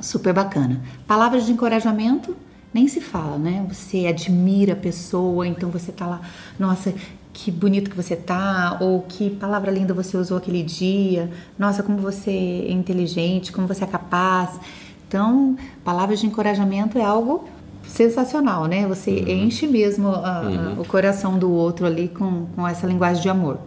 super 0.00 0.34
bacana. 0.34 0.80
Palavras 1.06 1.46
de 1.46 1.52
encorajamento 1.52 2.36
nem 2.72 2.86
se 2.86 3.00
fala, 3.00 3.36
né? 3.38 3.66
Você 3.68 4.06
admira 4.06 4.74
a 4.74 4.76
pessoa, 4.76 5.46
então 5.46 5.70
você 5.70 5.90
tá 5.90 6.06
lá, 6.06 6.20
nossa, 6.58 6.94
que 7.32 7.50
bonito 7.50 7.90
que 7.90 7.96
você 7.96 8.16
tá, 8.16 8.76
ou 8.80 9.02
que 9.02 9.30
palavra 9.30 9.70
linda 9.70 9.94
você 9.94 10.16
usou 10.16 10.38
aquele 10.38 10.62
dia, 10.62 11.30
nossa, 11.58 11.82
como 11.82 11.98
você 11.98 12.30
é 12.30 12.72
inteligente, 12.72 13.52
como 13.52 13.66
você 13.66 13.84
é 13.84 13.86
capaz. 13.86 14.58
Então, 15.08 15.56
palavras 15.84 16.20
de 16.20 16.26
encorajamento 16.26 16.98
é 16.98 17.04
algo 17.04 17.48
sensacional, 17.86 18.66
né? 18.66 18.86
Você 18.86 19.10
uhum. 19.10 19.28
enche 19.28 19.66
mesmo 19.66 20.08
a, 20.08 20.42
uhum. 20.42 20.80
o 20.80 20.84
coração 20.84 21.38
do 21.38 21.50
outro 21.50 21.86
ali 21.86 22.08
com, 22.08 22.46
com 22.54 22.66
essa 22.66 22.86
linguagem 22.86 23.22
de 23.22 23.28
amor. 23.28 23.58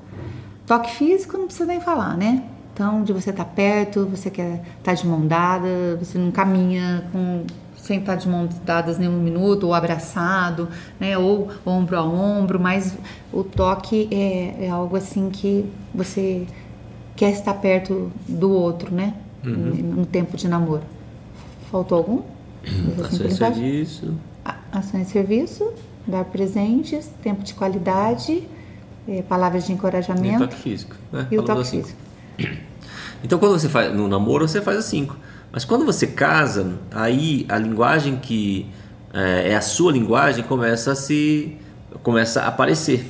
Toque 0.65 0.91
físico 0.91 1.37
não 1.37 1.45
precisa 1.45 1.65
nem 1.65 1.81
falar, 1.81 2.15
né? 2.15 2.43
Então, 2.73 3.03
de 3.03 3.13
você 3.13 3.29
estar 3.29 3.43
tá 3.43 3.49
perto, 3.49 4.05
você 4.05 4.31
quer 4.31 4.55
estar 4.55 4.63
tá 4.83 4.93
de 4.93 5.05
mão 5.05 5.27
dada, 5.27 5.97
você 5.99 6.17
não 6.17 6.31
caminha 6.31 7.05
com 7.11 7.43
sem 7.83 7.99
estar 7.99 8.15
de 8.15 8.29
mãos 8.29 8.49
dadas 8.65 8.97
nenhum 8.97 9.21
minuto, 9.21 9.67
ou 9.67 9.73
abraçado, 9.73 10.69
né, 10.97 11.17
ou 11.17 11.49
ombro 11.65 11.97
a 11.97 12.03
ombro, 12.03 12.57
mas 12.57 12.95
o 13.31 13.43
toque 13.43 14.07
é, 14.09 14.67
é 14.67 14.69
algo 14.69 14.95
assim 14.95 15.29
que 15.29 15.69
você 15.93 16.47
quer 17.13 17.31
estar 17.31 17.53
perto 17.55 18.09
do 18.25 18.49
outro, 18.49 18.95
né, 18.95 19.13
uhum. 19.45 19.97
no 19.97 20.05
tempo 20.05 20.37
de 20.37 20.47
namoro. 20.47 20.83
Faltou 21.69 21.97
algum? 21.97 22.21
Ações 23.03 23.33
e 23.33 23.35
serviço. 23.35 24.13
Ações 24.71 25.07
de 25.07 25.11
serviço, 25.11 25.73
dar 26.07 26.23
presentes, 26.23 27.11
tempo 27.21 27.43
de 27.43 27.53
qualidade, 27.53 28.47
eh, 29.09 29.23
palavras 29.27 29.65
de 29.65 29.73
E 29.73 29.73
o 29.73 29.75
encorajamento 29.75 30.39
toque 30.39 30.55
físico. 30.55 30.95
Né? 31.11 31.27
e 31.29 31.37
o 31.37 31.43
toque 31.43 31.61
assim. 31.61 31.83
físico. 31.83 31.99
Então, 33.23 33.39
quando 33.39 33.59
você 33.59 33.69
faz 33.69 33.93
no 33.93 34.07
namoro, 34.07 34.47
você 34.47 34.61
faz 34.61 34.77
as 34.77 34.85
cinco. 34.85 35.17
Mas 35.53 35.63
quando 35.63 35.85
você 35.85 36.07
casa, 36.07 36.73
aí 36.91 37.45
a 37.47 37.59
linguagem 37.59 38.15
que 38.17 38.65
é, 39.13 39.51
é 39.51 39.55
a 39.55 39.61
sua 39.61 39.91
linguagem 39.91 40.43
começa 40.43 40.91
a 40.93 40.95
se 40.95 41.55
começa 42.01 42.41
a 42.41 42.47
aparecer. 42.47 43.05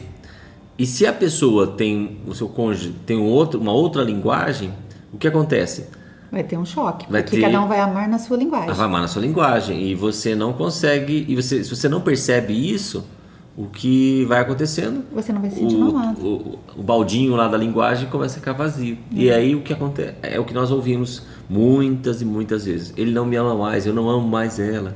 E 0.78 0.86
se 0.86 1.06
a 1.08 1.14
pessoa 1.14 1.68
tem 1.68 2.18
o 2.28 2.36
seu 2.36 2.50
cônjuge 2.50 2.94
tem 3.06 3.16
um 3.18 3.24
outro, 3.24 3.62
uma 3.62 3.72
outra 3.72 4.04
linguagem, 4.04 4.74
o 5.14 5.18
que 5.18 5.26
acontece? 5.28 5.88
Vai 6.30 6.44
ter 6.44 6.58
um 6.58 6.66
choque, 6.66 7.06
Vai 7.10 7.22
porque 7.22 7.38
ter- 7.38 7.44
cada 7.44 7.62
um 7.62 7.68
vai 7.68 7.80
amar 7.80 8.10
na 8.10 8.20
sua 8.20 8.36
linguagem. 8.36 8.74
Vai 8.74 8.86
amar 8.86 9.02
na 9.02 9.08
sua 9.08 9.22
linguagem 9.22 9.82
e 9.82 9.96
você 9.96 10.36
não 10.36 10.52
consegue 10.52 11.26
e 11.30 11.36
você 11.36 11.64
se 11.64 11.70
você 11.74 11.88
não 11.88 12.02
percebe 12.02 12.54
isso, 12.54 13.08
o 13.56 13.68
que 13.68 14.26
vai 14.26 14.40
acontecendo? 14.40 15.04
Você 15.12 15.32
não 15.32 15.42
vai 15.42 15.52
se 15.52 15.58
sentir 15.58 15.76
o, 15.76 15.96
o, 15.96 16.60
o 16.76 16.84
baldinho 16.84 17.36
lá 17.36 17.48
da 17.48 17.58
linguagem 17.58 18.10
começa 18.10 18.38
a 18.38 18.40
ficar 18.40 18.54
vazio. 18.54 18.98
E 19.12 19.30
aí 19.30 19.54
o 19.56 19.62
que 19.62 19.72
acontece 19.72 20.16
é 20.24 20.40
o 20.40 20.46
que 20.46 20.54
nós 20.54 20.72
ouvimos 20.72 21.24
muitas 21.48 22.22
e 22.22 22.26
muitas 22.26 22.66
vezes. 22.66 22.94
Ele 22.98 23.12
não 23.12 23.26
me 23.26 23.36
ama 23.36 23.56
mais, 23.56 23.86
eu 23.86 23.94
não 23.94 24.10
amo 24.10 24.28
mais 24.28 24.60
ela, 24.60 24.96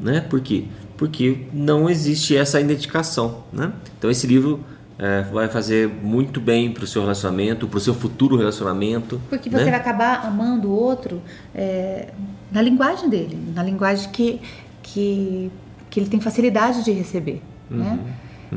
né? 0.00 0.20
Por 0.20 0.40
quê? 0.40 0.64
Porque 0.96 1.46
não 1.52 1.90
existe 1.90 2.36
essa 2.36 2.60
identificação, 2.60 3.42
né? 3.52 3.72
Então 3.98 4.08
esse 4.08 4.26
livro 4.26 4.60
é, 4.98 5.22
vai 5.22 5.48
fazer 5.48 5.88
muito 5.88 6.40
bem 6.40 6.72
para 6.72 6.84
o 6.84 6.86
seu 6.86 7.02
relacionamento, 7.02 7.66
para 7.66 7.76
o 7.76 7.80
seu 7.80 7.94
futuro 7.94 8.36
relacionamento. 8.36 9.20
Porque 9.28 9.50
né? 9.50 9.58
você 9.58 9.64
vai 9.64 9.80
acabar 9.80 10.24
amando 10.24 10.68
o 10.68 10.72
outro 10.72 11.20
é, 11.54 12.10
na 12.50 12.62
linguagem 12.62 13.08
dele, 13.08 13.38
na 13.54 13.62
linguagem 13.62 14.10
que, 14.10 14.40
que, 14.82 15.50
que 15.90 16.00
ele 16.00 16.08
tem 16.08 16.20
facilidade 16.20 16.84
de 16.84 16.92
receber, 16.92 17.42
né? 17.70 17.98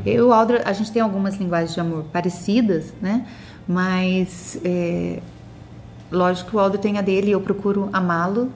Eu 0.06 0.28
e 0.28 0.32
Aldra, 0.32 0.62
a 0.64 0.72
gente 0.72 0.92
tem 0.92 1.02
algumas 1.02 1.36
linguagens 1.36 1.74
de 1.74 1.80
amor 1.80 2.04
parecidas, 2.12 2.94
né? 3.00 3.26
Mas, 3.66 4.60
é, 4.64 5.20
lógico 6.10 6.50
que 6.50 6.56
o 6.56 6.58
Aldra 6.58 6.78
tem 6.78 6.98
a 6.98 7.02
dele 7.02 7.28
e 7.28 7.32
eu 7.32 7.40
procuro 7.40 7.88
amá-lo 7.92 8.50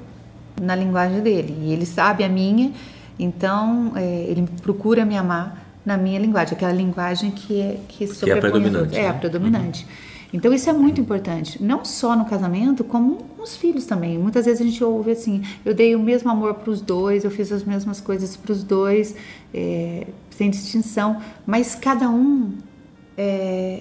na 0.61 0.75
linguagem 0.75 1.20
dele. 1.20 1.56
E 1.62 1.73
ele 1.73 1.87
sabe 1.87 2.25
a 2.25 2.28
minha, 2.28 2.73
então 3.18 3.92
é, 3.96 4.26
ele 4.28 4.49
procura 4.62 5.04
me 5.04 5.16
amar 5.16 5.64
na 5.84 5.96
minha 5.96 6.18
linguagem, 6.18 6.54
aquela 6.54 6.73
linguagem 6.73 7.30
que 7.30 7.61
é 7.61 7.80
que, 7.88 8.06
sobrepõe 8.06 8.32
as 8.32 8.40
predominante. 8.40 8.96
É, 8.96 9.08
a 9.08 9.12
né? 9.12 9.18
predominante. 9.18 9.87
Então 10.35 10.53
isso 10.53 10.69
é 10.69 10.73
muito 10.73 11.00
importante, 11.00 11.62
não 11.62 11.85
só 11.85 12.17
no 12.17 12.25
casamento, 12.25 12.83
como 12.83 13.19
nos 13.38 13.57
filhos 13.57 13.87
também. 13.87 14.19
Muitas 14.19 14.47
vezes 14.47 14.61
a 14.61 14.64
gente 14.64 14.83
ouve 14.83 15.12
assim: 15.12 15.45
eu 15.64 15.73
dei 15.73 15.95
o 15.95 16.00
mesmo 16.00 16.29
amor 16.29 16.55
para 16.55 16.73
os 16.73 16.81
dois, 16.81 17.23
eu 17.23 17.31
fiz 17.31 17.53
as 17.53 17.62
mesmas 17.62 18.00
coisas 18.00 18.37
para 18.37 18.50
os 18.50 18.64
dois, 18.64 19.14
é, 19.55 20.09
sem 20.31 20.50
distinção, 20.50 21.23
mas 21.47 21.76
cada 21.76 22.11
um 22.11 22.53
é, 23.17 23.81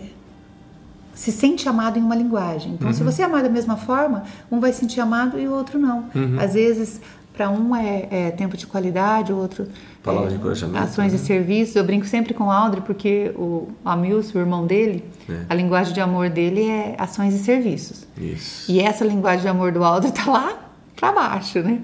se 1.16 1.32
sente 1.32 1.68
amado 1.68 1.98
em 1.98 2.04
uma 2.04 2.16
linguagem. 2.16 2.74
Então, 2.74 2.94
se 2.94 3.02
você 3.02 3.24
amar 3.24 3.42
da 3.42 3.50
mesma 3.50 3.76
forma, 3.76 4.24
um 4.52 4.60
vai 4.60 4.72
se 4.72 4.82
sentir 4.82 5.02
amado 5.02 5.40
e 5.40 5.48
o 5.48 5.54
outro 5.54 5.80
não. 5.80 6.06
Às 6.40 6.54
vezes, 6.54 7.02
para 7.36 7.50
um 7.50 7.76
é, 7.76 8.08
é 8.12 8.32
tempo 8.32 8.56
de 8.56 8.68
qualidade, 8.68 9.34
o 9.34 9.38
outro 9.38 9.68
Palavra 10.04 10.30
de 10.30 10.36
é, 10.36 10.38
encorajamento, 10.38 10.84
ações 10.84 11.12
de 11.12 11.18
né? 11.18 11.24
serviço. 11.24 11.78
Eu 11.78 11.84
brinco 11.84 12.06
sempre 12.06 12.34
com 12.34 12.46
o 12.46 12.52
Aldri 12.52 12.82
porque 12.82 13.32
o 13.36 13.70
Amilson, 13.84 14.38
o 14.38 14.42
irmão 14.42 14.66
dele, 14.68 15.04
É. 15.30 15.46
a 15.50 15.56
linguagem 15.56 15.94
de 15.94 16.02
amor 16.02 16.30
dele 16.30 16.70
é 16.70 16.96
ações 16.98 17.34
e 17.34 17.40
serviços. 17.40 18.06
Isso. 18.18 18.72
E 18.72 18.80
essa 18.80 19.04
linguagem 19.06 19.42
de 19.42 19.48
amor 19.48 19.72
do 19.72 19.84
Aldo 19.84 20.12
tá 20.12 20.30
lá 20.30 20.60
pra 20.96 21.12
baixo, 21.12 21.60
né? 21.60 21.82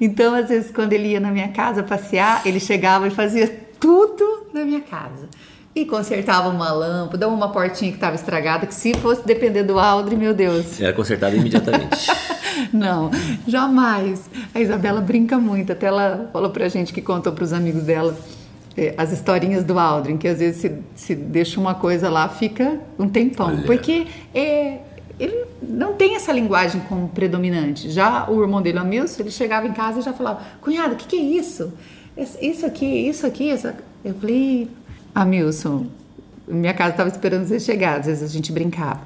Então, 0.00 0.34
às 0.34 0.48
vezes, 0.48 0.70
quando 0.70 0.92
ele 0.92 1.08
ia 1.08 1.20
na 1.20 1.30
minha 1.30 1.48
casa 1.48 1.82
passear, 1.82 2.42
ele 2.46 2.58
chegava 2.60 3.06
e 3.06 3.10
fazia 3.10 3.48
tudo 3.78 4.46
na 4.52 4.64
minha 4.64 4.80
casa. 4.80 5.28
E 5.74 5.84
consertava 5.86 6.48
uma 6.48 6.72
lâmpada, 6.72 7.28
uma 7.28 7.50
portinha 7.52 7.90
que 7.92 7.96
estava 7.96 8.16
estragada, 8.16 8.66
que 8.66 8.74
se 8.74 8.92
fosse 8.94 9.24
depender 9.24 9.62
do 9.62 9.78
Aldri, 9.78 10.16
meu 10.16 10.34
Deus. 10.34 10.80
Era 10.80 10.92
consertado 10.92 11.36
imediatamente. 11.36 12.10
Não, 12.72 13.10
jamais. 13.46 14.28
A 14.54 14.60
Isabela 14.60 15.00
brinca 15.00 15.38
muito, 15.38 15.72
até 15.72 15.86
ela 15.86 16.28
falou 16.32 16.50
pra 16.50 16.68
gente 16.68 16.92
que 16.92 17.02
contou 17.02 17.32
pros 17.32 17.52
amigos 17.52 17.82
dela 17.82 18.16
eh, 18.76 18.94
as 18.96 19.12
historinhas 19.12 19.64
do 19.64 19.78
Aldrin, 19.78 20.16
que 20.16 20.28
às 20.28 20.38
vezes 20.38 20.60
se, 20.60 20.72
se 20.94 21.14
deixa 21.14 21.60
uma 21.60 21.74
coisa 21.74 22.08
lá, 22.08 22.28
fica 22.28 22.80
um 22.98 23.08
tempão. 23.08 23.48
Olha. 23.48 23.62
Porque 23.62 24.06
eh, 24.34 24.78
ele 25.18 25.44
não 25.62 25.94
tem 25.94 26.16
essa 26.16 26.32
linguagem 26.32 26.80
como 26.88 27.08
predominante. 27.08 27.90
Já 27.90 28.28
o 28.30 28.40
irmão 28.40 28.62
dele, 28.62 28.78
o 28.78 28.80
Amilson, 28.80 29.22
ele 29.22 29.30
chegava 29.30 29.66
em 29.66 29.72
casa 29.72 30.00
e 30.00 30.02
já 30.02 30.12
falava, 30.12 30.40
cunhado, 30.60 30.94
o 30.94 30.96
que, 30.96 31.06
que 31.06 31.16
é 31.16 31.20
isso? 31.20 31.72
Isso 32.40 32.64
aqui, 32.64 32.86
isso 32.86 33.26
aqui, 33.26 33.50
isso 33.50 33.68
aqui. 33.68 33.82
Eu 34.04 34.14
falei, 34.14 34.68
Amilson, 35.14 35.86
minha 36.48 36.72
casa 36.72 36.90
estava 36.90 37.08
esperando 37.08 37.46
você 37.46 37.60
chegar, 37.60 38.00
às 38.00 38.06
vezes 38.06 38.22
a 38.22 38.32
gente 38.32 38.50
brincava. 38.50 39.00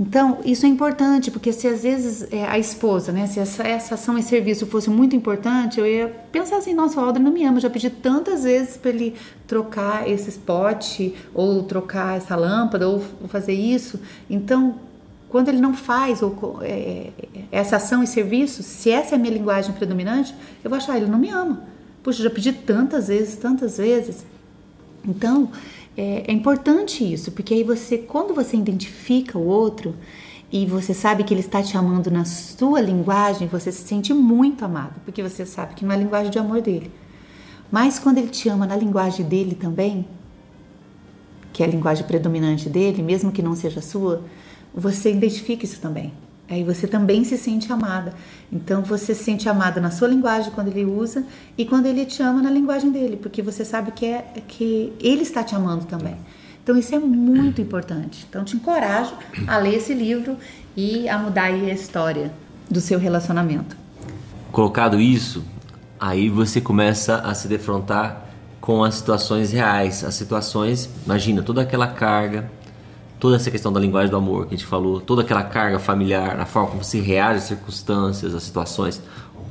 Então, 0.00 0.38
isso 0.44 0.64
é 0.64 0.68
importante, 0.68 1.28
porque 1.28 1.52
se 1.52 1.66
às 1.66 1.82
vezes 1.82 2.28
é, 2.32 2.44
a 2.46 2.56
esposa, 2.56 3.10
né, 3.10 3.26
se 3.26 3.40
essa, 3.40 3.64
essa 3.64 3.94
ação 3.96 4.16
e 4.16 4.22
serviço 4.22 4.64
fosse 4.66 4.88
muito 4.88 5.16
importante, 5.16 5.80
eu 5.80 5.86
ia 5.86 6.06
pensar 6.30 6.58
assim, 6.58 6.72
nossa, 6.72 7.00
o 7.00 7.04
Aldo 7.04 7.18
não 7.18 7.32
me 7.32 7.44
ama, 7.44 7.56
eu 7.56 7.62
já 7.62 7.68
pedi 7.70 7.90
tantas 7.90 8.44
vezes 8.44 8.76
para 8.76 8.90
ele 8.90 9.14
trocar 9.46 10.08
esse 10.08 10.28
spot, 10.28 11.00
ou 11.34 11.64
trocar 11.64 12.16
essa 12.16 12.36
lâmpada, 12.36 12.88
ou, 12.88 13.02
fazer 13.26 13.54
isso. 13.54 13.98
Então, 14.30 14.76
quando 15.28 15.48
ele 15.48 15.60
não 15.60 15.74
faz 15.74 16.22
ou, 16.22 16.30
co- 16.30 16.58
é, 16.62 17.10
essa 17.50 17.74
ação 17.76 18.00
e 18.00 18.06
serviço, 18.06 18.62
se 18.62 18.90
essa 18.92 19.14
é 19.14 19.16
a 19.16 19.18
minha 19.18 19.34
linguagem 19.34 19.72
predominante, 19.72 20.32
eu 20.62 20.70
vou 20.70 20.76
achar, 20.76 20.96
ele 20.96 21.06
não 21.06 21.18
me 21.18 21.28
ama. 21.28 21.60
Puxa, 22.04 22.22
já 22.22 22.30
pedi 22.30 22.52
tantas 22.52 23.08
vezes, 23.08 23.34
tantas 23.36 23.78
vezes. 23.78 24.24
Então, 25.04 25.50
é, 25.98 26.30
é 26.30 26.32
importante 26.32 27.02
isso, 27.12 27.32
porque 27.32 27.52
aí 27.52 27.64
você, 27.64 27.98
quando 27.98 28.32
você 28.32 28.56
identifica 28.56 29.36
o 29.36 29.44
outro 29.44 29.96
e 30.52 30.64
você 30.64 30.94
sabe 30.94 31.24
que 31.24 31.34
ele 31.34 31.40
está 31.40 31.60
te 31.60 31.76
amando 31.76 32.08
na 32.08 32.24
sua 32.24 32.80
linguagem, 32.80 33.48
você 33.48 33.72
se 33.72 33.82
sente 33.82 34.14
muito 34.14 34.64
amado, 34.64 35.00
porque 35.04 35.20
você 35.20 35.44
sabe 35.44 35.74
que 35.74 35.84
não 35.84 35.90
é 35.90 35.96
a 35.96 35.98
linguagem 35.98 36.30
de 36.30 36.38
amor 36.38 36.62
dele. 36.62 36.92
Mas 37.68 37.98
quando 37.98 38.18
ele 38.18 38.28
te 38.28 38.48
ama 38.48 38.64
na 38.64 38.76
linguagem 38.76 39.26
dele 39.26 39.56
também, 39.56 40.06
que 41.52 41.64
é 41.64 41.66
a 41.66 41.68
linguagem 41.68 42.06
predominante 42.06 42.68
dele, 42.68 43.02
mesmo 43.02 43.32
que 43.32 43.42
não 43.42 43.56
seja 43.56 43.80
a 43.80 43.82
sua, 43.82 44.22
você 44.72 45.12
identifica 45.12 45.64
isso 45.64 45.80
também. 45.80 46.12
Aí 46.50 46.64
você 46.64 46.86
também 46.86 47.24
se 47.24 47.36
sente 47.36 47.70
amada. 47.72 48.14
Então 48.50 48.82
você 48.82 49.14
se 49.14 49.22
sente 49.22 49.48
amada 49.48 49.80
na 49.80 49.90
sua 49.90 50.08
linguagem 50.08 50.50
quando 50.50 50.68
ele 50.68 50.84
usa 50.84 51.24
e 51.56 51.64
quando 51.64 51.86
ele 51.86 52.06
te 52.06 52.22
ama 52.22 52.40
na 52.40 52.50
linguagem 52.50 52.90
dele, 52.90 53.16
porque 53.16 53.42
você 53.42 53.64
sabe 53.64 53.92
que 53.92 54.06
é 54.06 54.22
que 54.46 54.92
ele 55.00 55.22
está 55.22 55.44
te 55.44 55.54
amando 55.54 55.84
também. 55.84 56.16
Então 56.62 56.76
isso 56.76 56.94
é 56.94 56.98
muito 56.98 57.60
importante. 57.60 58.26
Então 58.28 58.44
te 58.44 58.56
encorajo 58.56 59.12
a 59.46 59.58
ler 59.58 59.74
esse 59.74 59.92
livro 59.92 60.36
e 60.76 61.08
a 61.08 61.18
mudar 61.18 61.44
aí 61.44 61.70
a 61.70 61.74
história 61.74 62.32
do 62.70 62.80
seu 62.80 62.98
relacionamento. 62.98 63.76
Colocado 64.50 64.98
isso, 65.00 65.44
aí 66.00 66.28
você 66.30 66.60
começa 66.60 67.16
a 67.18 67.34
se 67.34 67.48
defrontar 67.48 68.26
com 68.60 68.84
as 68.84 68.96
situações 68.96 69.52
reais, 69.52 70.04
as 70.04 70.14
situações, 70.14 70.90
imagina 71.04 71.42
toda 71.42 71.62
aquela 71.62 71.86
carga, 71.86 72.50
toda 73.18 73.36
essa 73.36 73.50
questão 73.50 73.72
da 73.72 73.80
linguagem 73.80 74.10
do 74.10 74.16
amor 74.16 74.46
que 74.46 74.54
a 74.54 74.56
gente 74.56 74.66
falou, 74.66 75.00
toda 75.00 75.22
aquela 75.22 75.42
carga 75.42 75.78
familiar, 75.78 76.38
a 76.40 76.46
forma 76.46 76.70
como 76.70 76.84
você 76.84 77.00
reage 77.00 77.38
às 77.38 77.44
circunstâncias, 77.44 78.34
às 78.34 78.42
situações, 78.42 79.02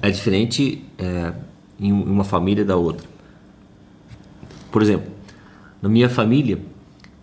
é 0.02 0.10
diferente 0.10 0.86
é, 0.98 1.34
em 1.80 1.92
uma 1.92 2.24
família 2.24 2.64
da 2.64 2.76
outra. 2.76 3.08
Por 4.72 4.82
exemplo, 4.82 5.12
na 5.82 5.90
minha 5.90 6.10
família, 6.10 6.60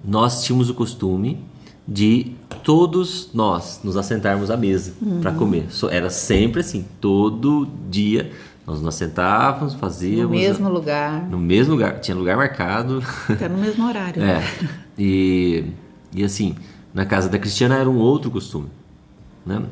nós 0.04 0.44
tínhamos 0.44 0.70
o 0.70 0.74
costume 0.74 1.44
de 1.86 2.32
todos 2.62 3.30
nós 3.34 3.80
nos 3.84 3.96
assentarmos 3.96 4.50
à 4.50 4.56
mesa 4.56 4.94
para 5.20 5.32
comer. 5.32 5.66
Era 5.90 6.08
sempre 6.08 6.60
assim, 6.60 6.84
todo 7.00 7.68
dia 7.90 8.30
nós 8.66 8.80
nos 8.80 8.94
assentávamos, 8.94 9.74
fazíamos 9.74 10.30
No 10.30 10.30
mesmo 10.30 10.68
lugar, 10.70 11.28
no 11.28 11.38
mesmo 11.38 11.74
lugar, 11.74 12.00
tinha 12.00 12.16
lugar 12.16 12.36
marcado. 12.36 13.02
até 13.28 13.48
no 13.48 13.58
mesmo 13.58 13.86
horário. 13.86 14.22
É. 14.24 14.42
E, 14.98 15.64
e 16.14 16.22
assim, 16.24 16.54
na 16.92 17.04
casa 17.04 17.28
da 17.28 17.38
Cristiana 17.38 17.76
era 17.76 17.88
um 17.90 17.98
outro 17.98 18.30
costume. 18.30 18.68
Né? 19.44 19.62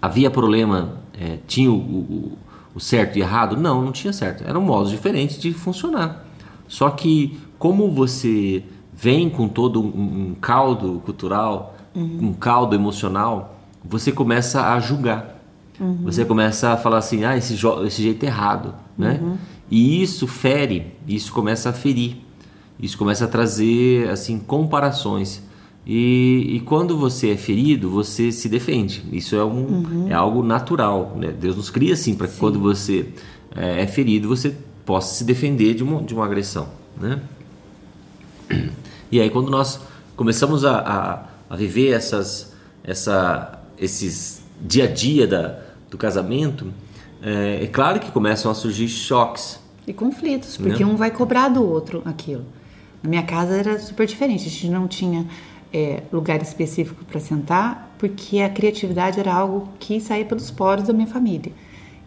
Havia 0.00 0.30
problema, 0.30 0.94
é, 1.18 1.38
tinha 1.46 1.70
o, 1.70 1.74
o- 1.76 2.38
o 2.74 2.80
certo 2.80 3.18
e 3.18 3.20
errado? 3.20 3.56
Não, 3.56 3.82
não 3.82 3.92
tinha 3.92 4.12
certo. 4.12 4.44
Eram 4.46 4.60
modos 4.62 4.90
diferentes 4.90 5.38
de 5.38 5.52
funcionar. 5.52 6.24
Só 6.68 6.88
que, 6.90 7.38
como 7.58 7.90
você 7.90 8.62
vem 8.94 9.28
com 9.28 9.48
todo 9.48 9.82
um, 9.82 10.30
um 10.30 10.34
caldo 10.40 11.02
cultural, 11.04 11.74
um 11.94 12.32
caldo 12.32 12.74
emocional, 12.76 13.58
você 13.84 14.12
começa 14.12 14.72
a 14.72 14.78
julgar. 14.78 15.36
Você 16.04 16.24
começa 16.24 16.70
a 16.72 16.76
falar 16.76 16.98
assim, 16.98 17.24
ah, 17.24 17.36
esse, 17.36 17.54
esse 17.86 18.02
jeito 18.02 18.22
é 18.22 18.26
errado, 18.26 18.74
né? 18.96 19.18
E 19.70 20.02
isso 20.02 20.26
fere, 20.26 20.94
isso 21.08 21.32
começa 21.32 21.70
a 21.70 21.72
ferir. 21.72 22.18
Isso 22.78 22.96
começa 22.96 23.24
a 23.24 23.28
trazer 23.28 24.08
assim 24.10 24.38
comparações. 24.38 25.42
E, 25.86 26.56
e 26.56 26.60
quando 26.60 26.96
você 26.96 27.30
é 27.30 27.36
ferido, 27.36 27.90
você 27.90 28.30
se 28.30 28.48
defende. 28.48 29.02
Isso 29.12 29.34
é, 29.34 29.44
um, 29.44 30.08
é 30.08 30.14
algo 30.14 30.42
natural. 30.42 31.16
Né? 31.16 31.32
Deus 31.32 31.56
nos 31.56 31.70
cria 31.70 31.94
assim 31.94 32.14
para 32.14 32.28
que 32.28 32.36
quando 32.36 32.60
você 32.60 33.08
é, 33.56 33.82
é 33.82 33.86
ferido, 33.86 34.28
você 34.28 34.54
possa 34.84 35.14
se 35.14 35.24
defender 35.24 35.74
de 35.74 35.82
uma, 35.82 36.02
de 36.02 36.14
uma 36.14 36.24
agressão, 36.24 36.68
né? 37.00 37.20
E 39.12 39.20
aí 39.20 39.28
quando 39.30 39.50
nós 39.50 39.80
começamos 40.16 40.64
a, 40.64 40.78
a, 40.78 41.54
a 41.54 41.56
viver 41.56 41.90
essas, 41.90 42.52
essa, 42.84 43.60
esses 43.78 44.42
dia 44.60 44.84
a 44.84 44.86
dia 44.86 45.26
da, 45.26 45.58
do 45.90 45.98
casamento, 45.98 46.72
é, 47.22 47.64
é, 47.64 47.66
claro 47.66 47.98
que 47.98 48.10
começam 48.10 48.50
a 48.50 48.54
surgir 48.54 48.88
choques. 48.88 49.58
E 49.86 49.92
conflitos, 49.92 50.56
porque 50.56 50.84
né? 50.84 50.90
um 50.90 50.96
vai 50.96 51.10
cobrar 51.10 51.48
do 51.48 51.64
outro 51.64 52.02
aquilo. 52.04 52.44
Na 53.02 53.08
minha 53.08 53.22
casa 53.22 53.56
era 53.56 53.78
super 53.78 54.06
diferente, 54.06 54.46
a 54.46 54.50
gente 54.50 54.68
não 54.68 54.86
tinha 54.86 55.26
é, 55.72 56.02
lugar 56.12 56.42
específico 56.42 57.04
para 57.04 57.20
sentar, 57.20 57.94
porque 57.98 58.40
a 58.40 58.48
criatividade 58.48 59.20
era 59.20 59.32
algo 59.32 59.68
que 59.78 60.00
saía 60.00 60.24
pelos 60.24 60.50
poros 60.50 60.84
da 60.84 60.92
minha 60.92 61.06
família. 61.06 61.52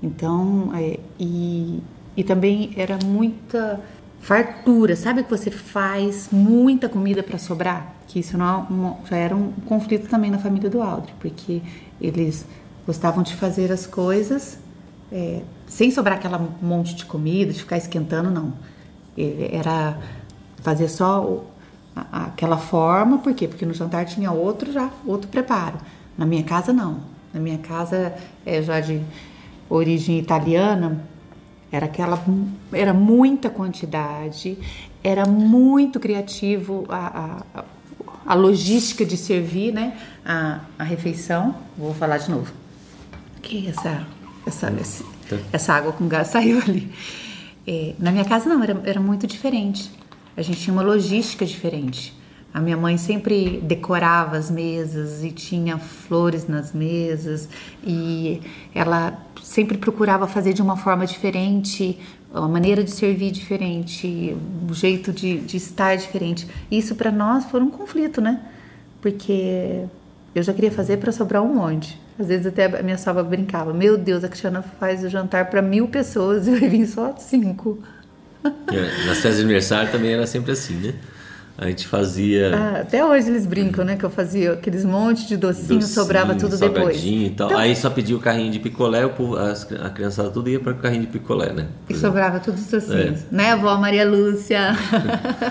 Então, 0.01 0.71
é, 0.75 0.99
e, 1.19 1.81
e 2.17 2.23
também 2.23 2.73
era 2.75 2.97
muita 3.03 3.79
fartura, 4.19 4.95
sabe 4.95 5.23
que 5.23 5.29
você 5.29 5.51
faz 5.51 6.29
muita 6.31 6.87
comida 6.87 7.21
para 7.21 7.37
sobrar? 7.37 7.93
Que 8.07 8.19
isso 8.19 8.37
não, 8.37 8.97
é 9.05 9.09
já 9.09 9.17
era 9.17 9.35
um 9.35 9.51
conflito 9.65 10.07
também 10.07 10.31
na 10.31 10.39
família 10.39 10.69
do 10.69 10.81
Aldri, 10.81 11.13
porque 11.19 11.61
eles 11.99 12.45
gostavam 12.85 13.23
de 13.23 13.35
fazer 13.35 13.71
as 13.71 13.85
coisas 13.87 14.57
é, 15.11 15.41
sem 15.67 15.91
sobrar 15.91 16.17
aquela 16.17 16.39
monte 16.61 16.95
de 16.95 17.05
comida, 17.05 17.53
de 17.53 17.59
ficar 17.59 17.77
esquentando, 17.77 18.31
não. 18.31 18.53
Era 19.15 19.97
fazer 20.63 20.87
só 20.87 21.43
aquela 21.95 22.57
forma, 22.57 23.19
por 23.19 23.33
quê? 23.33 23.47
Porque 23.47 23.65
no 23.65 23.73
jantar 23.73 24.05
tinha 24.05 24.31
outro 24.31 24.71
já, 24.71 24.89
outro 25.05 25.27
preparo. 25.27 25.77
Na 26.17 26.25
minha 26.25 26.43
casa 26.43 26.73
não. 26.73 27.01
Na 27.33 27.39
minha 27.39 27.57
casa 27.57 28.13
é 28.45 28.61
já 28.61 28.79
de 28.79 29.01
origem 29.69 30.19
italiana, 30.19 31.03
era 31.71 31.87
aquela, 31.87 32.23
era 32.71 32.93
muita 32.93 33.49
quantidade, 33.49 34.57
era 35.03 35.25
muito 35.25 35.99
criativo 35.99 36.85
a, 36.87 37.43
a, 37.55 37.63
a 38.25 38.33
logística 38.35 39.03
de 39.03 39.17
servir, 39.17 39.73
né, 39.73 39.97
a, 40.23 40.59
a 40.77 40.83
refeição. 40.83 41.55
Vou 41.75 41.93
falar 41.93 42.19
de 42.19 42.29
novo. 42.29 42.53
Que 43.41 43.67
essa, 43.67 44.05
essa, 44.45 44.67
essa, 44.79 45.03
essa 45.51 45.73
água 45.73 45.91
com 45.91 46.07
gás 46.07 46.27
saiu 46.29 46.59
ali. 46.59 46.93
É, 47.65 47.95
na 47.97 48.11
minha 48.11 48.25
casa 48.25 48.47
não, 48.47 48.61
era, 48.61 48.79
era 48.85 48.99
muito 48.99 49.25
diferente. 49.25 49.91
A 50.35 50.41
gente 50.41 50.59
tinha 50.59 50.73
uma 50.73 50.83
logística 50.83 51.45
diferente. 51.45 52.13
A 52.53 52.61
minha 52.61 52.77
mãe 52.77 52.97
sempre 52.97 53.59
decorava 53.63 54.37
as 54.37 54.51
mesas 54.51 55.23
e 55.23 55.31
tinha 55.31 55.79
flores 55.79 56.47
nas 56.47 56.71
mesas 56.71 57.49
e 57.83 58.41
ela 58.75 59.17
sempre 59.41 59.77
procurava 59.77 60.27
fazer 60.27 60.53
de 60.53 60.61
uma 60.61 60.77
forma 60.77 61.05
diferente, 61.07 61.99
a 62.31 62.47
maneira 62.47 62.83
de 62.83 62.91
servir 62.91 63.31
diferente, 63.31 64.37
o 64.69 64.73
jeito 64.73 65.11
de, 65.11 65.39
de 65.39 65.57
estar 65.57 65.95
diferente. 65.95 66.47
Isso 66.69 66.95
para 66.95 67.11
nós 67.11 67.45
foi 67.45 67.59
um 67.59 67.71
conflito, 67.71 68.21
né? 68.21 68.39
Porque 69.01 69.85
eu 70.35 70.43
já 70.43 70.53
queria 70.53 70.71
fazer 70.71 70.97
para 70.97 71.11
sobrar 71.11 71.41
um 71.41 71.55
monte. 71.55 71.99
Às 72.19 72.27
vezes 72.27 72.45
até 72.45 72.65
a 72.65 72.83
minha 72.83 72.97
sogra 72.97 73.23
brincava: 73.23 73.73
Meu 73.73 73.97
Deus, 73.97 74.23
a 74.23 74.27
Cristiana 74.27 74.61
faz 74.61 75.03
o 75.03 75.09
jantar 75.09 75.49
para 75.49 75.61
mil 75.61 75.87
pessoas 75.87 76.47
e 76.47 76.51
vai 76.51 76.69
vir 76.69 76.85
só 76.85 77.15
cinco. 77.17 77.79
É, 78.43 79.05
nas 79.05 79.17
festas 79.17 79.37
de 79.37 79.43
aniversário 79.43 79.91
também 79.91 80.13
era 80.13 80.27
sempre 80.27 80.51
assim, 80.51 80.75
né? 80.75 80.93
A 81.55 81.67
gente 81.67 81.87
fazia. 81.87 82.51
Ah, 82.55 82.79
até 82.81 83.05
hoje 83.05 83.29
eles 83.29 83.45
brincam, 83.45 83.85
né? 83.85 83.95
Que 83.95 84.03
eu 84.03 84.09
fazia 84.09 84.53
aqueles 84.53 84.83
montes 84.83 85.27
de 85.27 85.37
docinho, 85.37 85.79
docinho 85.79 85.81
sobrava 85.83 86.33
tudo 86.33 86.57
depois. 86.57 86.99
E 87.03 87.29
tal. 87.37 87.47
Então... 87.47 87.59
Aí 87.59 87.75
só 87.75 87.91
pedia 87.91 88.15
o 88.15 88.19
carrinho 88.19 88.51
de 88.51 88.59
picolé, 88.59 89.03
a 89.03 89.89
criançada 89.91 90.31
tudo 90.31 90.49
ia 90.49 90.59
para 90.59 90.73
o 90.73 90.75
carrinho 90.75 91.01
de 91.01 91.07
picolé, 91.07 91.53
né? 91.53 91.67
e 91.87 91.93
sobrava 91.93 92.39
tudo 92.39 92.55
os 92.55 92.65
docinhos. 92.65 93.21
É. 93.21 93.25
Né, 93.31 93.51
avó 93.51 93.77
Maria 93.77 94.03
Lúcia? 94.03 94.75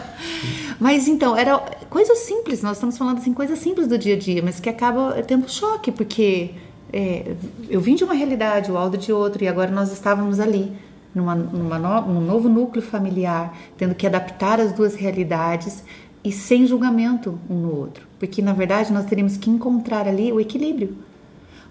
mas 0.81 1.07
então, 1.07 1.37
era 1.37 1.57
coisas 1.89 2.19
simples, 2.19 2.63
nós 2.63 2.79
estamos 2.79 2.99
falando 2.99 3.19
assim, 3.19 3.33
coisas 3.33 3.61
simples 3.61 3.87
do 3.87 3.97
dia 3.97 4.17
a 4.17 4.19
dia, 4.19 4.43
mas 4.43 4.59
que 4.59 4.69
acaba 4.69 5.13
tendo 5.23 5.49
choque, 5.49 5.93
porque 5.93 6.51
é, 6.93 7.33
eu 7.71 7.81
vim 7.81 7.95
de 7.95 8.03
uma 8.03 8.15
realidade, 8.15 8.73
o 8.73 8.77
Aldo 8.77 8.99
de 8.99 9.13
outra, 9.13 9.45
e 9.45 9.49
agora 9.49 9.71
nós 9.71 9.93
estávamos 9.93 10.41
ali 10.41 10.73
numa, 11.15 11.35
numa 11.35 11.79
no, 11.79 12.15
num 12.15 12.21
novo 12.21 12.49
núcleo 12.49 12.83
familiar, 12.83 13.57
tendo 13.77 13.95
que 13.95 14.07
adaptar 14.07 14.61
as 14.61 14.73
duas 14.73 14.95
realidades 14.95 15.85
e 16.25 16.31
sem 16.31 16.67
julgamento 16.67 17.39
um 17.51 17.55
no 17.55 17.77
outro, 17.77 18.07
porque 18.19 18.41
na 18.41 18.53
verdade 18.53 18.93
nós 18.93 19.07
teríamos 19.07 19.37
que 19.37 19.51
encontrar 19.51 20.07
ali 20.07 20.33
o 20.33 20.41
equilíbrio. 20.41 20.97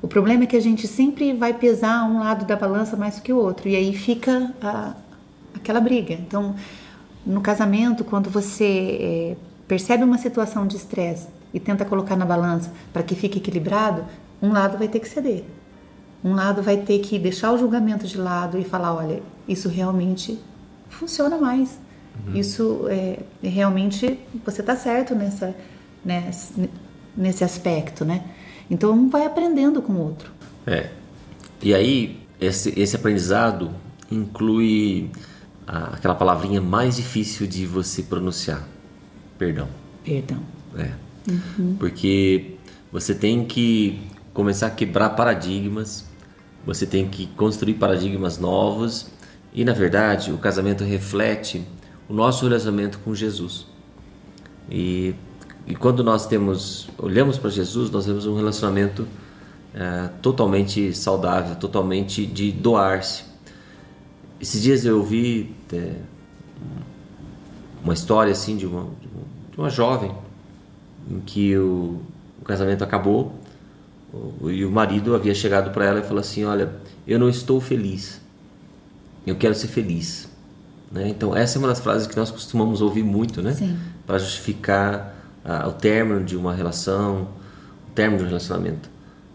O 0.01 0.08
problema 0.08 0.43
é 0.43 0.47
que 0.47 0.58
a 0.58 0.62
gente 0.62 0.88
sempre 0.88 1.32
vai 1.32 1.54
pesar 1.54 2.04
um 2.06 2.19
lado 2.19 2.45
da 2.45 2.56
balança 2.56 2.97
mais 2.97 3.19
que 3.19 3.32
o 3.32 3.38
outro 3.38 3.69
e 3.69 3.75
aí 3.75 3.95
fica 3.95 4.54
a, 4.62 4.95
aquela 5.54 5.80
briga. 5.80 6.13
Então, 6.13 6.56
no 7.25 7.39
casamento, 7.39 8.04
quando 8.04 8.30
você 8.30 8.97
é, 8.99 9.38
percebe 9.67 10.04
uma 10.04 10.17
situação 10.17 10.65
de 10.65 10.75
estresse 10.75 11.27
e 11.54 11.60
tenta 11.60 11.86
colocar 11.86 12.15
na 12.15 12.25
balança 12.25 12.71
para 12.91 13.04
que 13.04 13.13
fique 13.13 13.38
equilibrado, 13.38 14.04
um 14.41 14.51
lado 14.51 14.77
vai 14.77 14.88
ter 14.88 14.99
que 14.99 15.08
ceder. 15.08 15.43
Um 16.23 16.36
lado 16.36 16.62
vai 16.62 16.77
ter 16.77 16.99
que 16.99 17.17
deixar 17.17 17.51
o 17.51 17.57
julgamento 17.57 18.07
de 18.07 18.17
lado 18.17 18.57
e 18.57 18.63
falar: 18.63 18.93
olha, 18.93 19.21
isso 19.47 19.67
realmente 19.69 20.39
funciona 20.89 21.38
mais. 21.38 21.79
Uhum. 22.27 22.36
Isso 22.36 22.86
é, 22.89 23.19
realmente 23.41 24.19
você 24.45 24.62
está 24.62 24.75
certo 24.75 25.15
nessa, 25.15 25.55
nessa, 26.03 26.53
nesse 27.15 27.43
aspecto, 27.43 28.05
né? 28.05 28.23
Então 28.69 28.91
um 28.91 29.10
vai 29.10 29.25
aprendendo 29.25 29.81
com 29.81 29.93
o 29.93 29.99
outro. 29.99 30.31
É. 30.67 30.89
E 31.62 31.73
aí 31.73 32.19
esse, 32.39 32.79
esse 32.79 32.95
aprendizado 32.95 33.71
inclui 34.12 35.10
a, 35.65 35.95
aquela 35.95 36.15
palavrinha 36.15 36.62
mais 36.62 36.97
difícil 36.97 37.47
de 37.47 37.65
você 37.65 38.03
pronunciar, 38.03 38.67
perdão. 39.38 39.67
Perdão. 40.03 40.39
É. 40.77 40.91
Uhum. 41.29 41.75
Porque 41.79 42.55
você 42.91 43.13
tem 43.13 43.45
que 43.45 44.01
começar 44.34 44.67
a 44.67 44.71
quebrar 44.71 45.12
paradigmas 45.12 46.05
você 46.65 46.86
tem 46.86 47.08
que 47.08 47.28
construir 47.28 47.76
paradigmas 47.76 48.38
novos 48.38 49.08
e, 49.54 49.65
na 49.65 49.74
verdade, 49.74 50.32
o 50.32 50.38
casamento 50.38 50.84
reflete 50.84 51.65
o 52.08 52.13
nosso 52.13 52.45
relacionamento 52.45 53.00
com 53.00 53.15
Jesus. 53.15 53.65
E, 54.69 55.15
e 55.65 55.76
quando 55.76 56.04
nós 56.04 56.28
temos, 56.28 56.89
olhamos 56.97 57.38
para 57.38 57.50
Jesus, 57.50 57.89
nós 57.89 58.06
vemos 58.06 58.26
um 58.26 58.36
relacionamento 58.36 59.08
é, 59.74 60.10
totalmente 60.21 60.93
saudável, 60.93 61.56
totalmente 61.56 62.26
de 62.26 62.52
doar-se. 62.52 63.24
Esses 64.39 64.62
dias 64.62 64.86
eu 64.86 64.97
ouvi 64.97 65.56
é, 65.74 65.95
uma 67.84 67.93
história 67.93 68.32
assim 68.32 68.56
de 68.56 68.65
uma, 68.65 68.88
de 69.52 69.58
uma 69.58 69.69
jovem 69.69 70.12
em 71.10 71.19
que 71.19 71.58
o, 71.58 72.02
o 72.39 72.45
casamento 72.45 72.84
acabou 72.84 73.40
e 74.50 74.65
o 74.65 74.71
marido 74.71 75.15
havia 75.15 75.34
chegado 75.34 75.71
para 75.71 75.86
ela 75.86 76.00
e 76.00 76.04
falou 76.04 76.19
assim: 76.19 76.43
Olha, 76.43 76.74
eu 77.08 77.17
não 77.17 77.30
estou 77.30 77.62
feliz, 77.62 78.21
eu 79.26 79.36
quero 79.36 79.56
ser 79.56 79.67
feliz. 79.67 80.30
Né? 80.91 81.08
Então, 81.08 81.36
essa 81.36 81.58
é 81.58 81.60
uma 81.60 81.69
das 81.69 81.80
frases 81.80 82.06
que 82.06 82.17
nós 82.17 82.30
costumamos 82.30 82.82
ouvir 82.82 83.04
muito, 83.04 83.41
né? 83.41 83.54
Para 84.06 84.17
justificar 84.17 85.15
ah, 85.45 85.67
o 85.69 85.71
término 85.71 86.24
de 86.26 86.36
uma 86.36 86.54
relação, 86.54 87.30
o 87.89 87.91
término 87.95 88.17
de 88.17 88.24
um 88.26 88.28
relacionamento. 88.28 88.89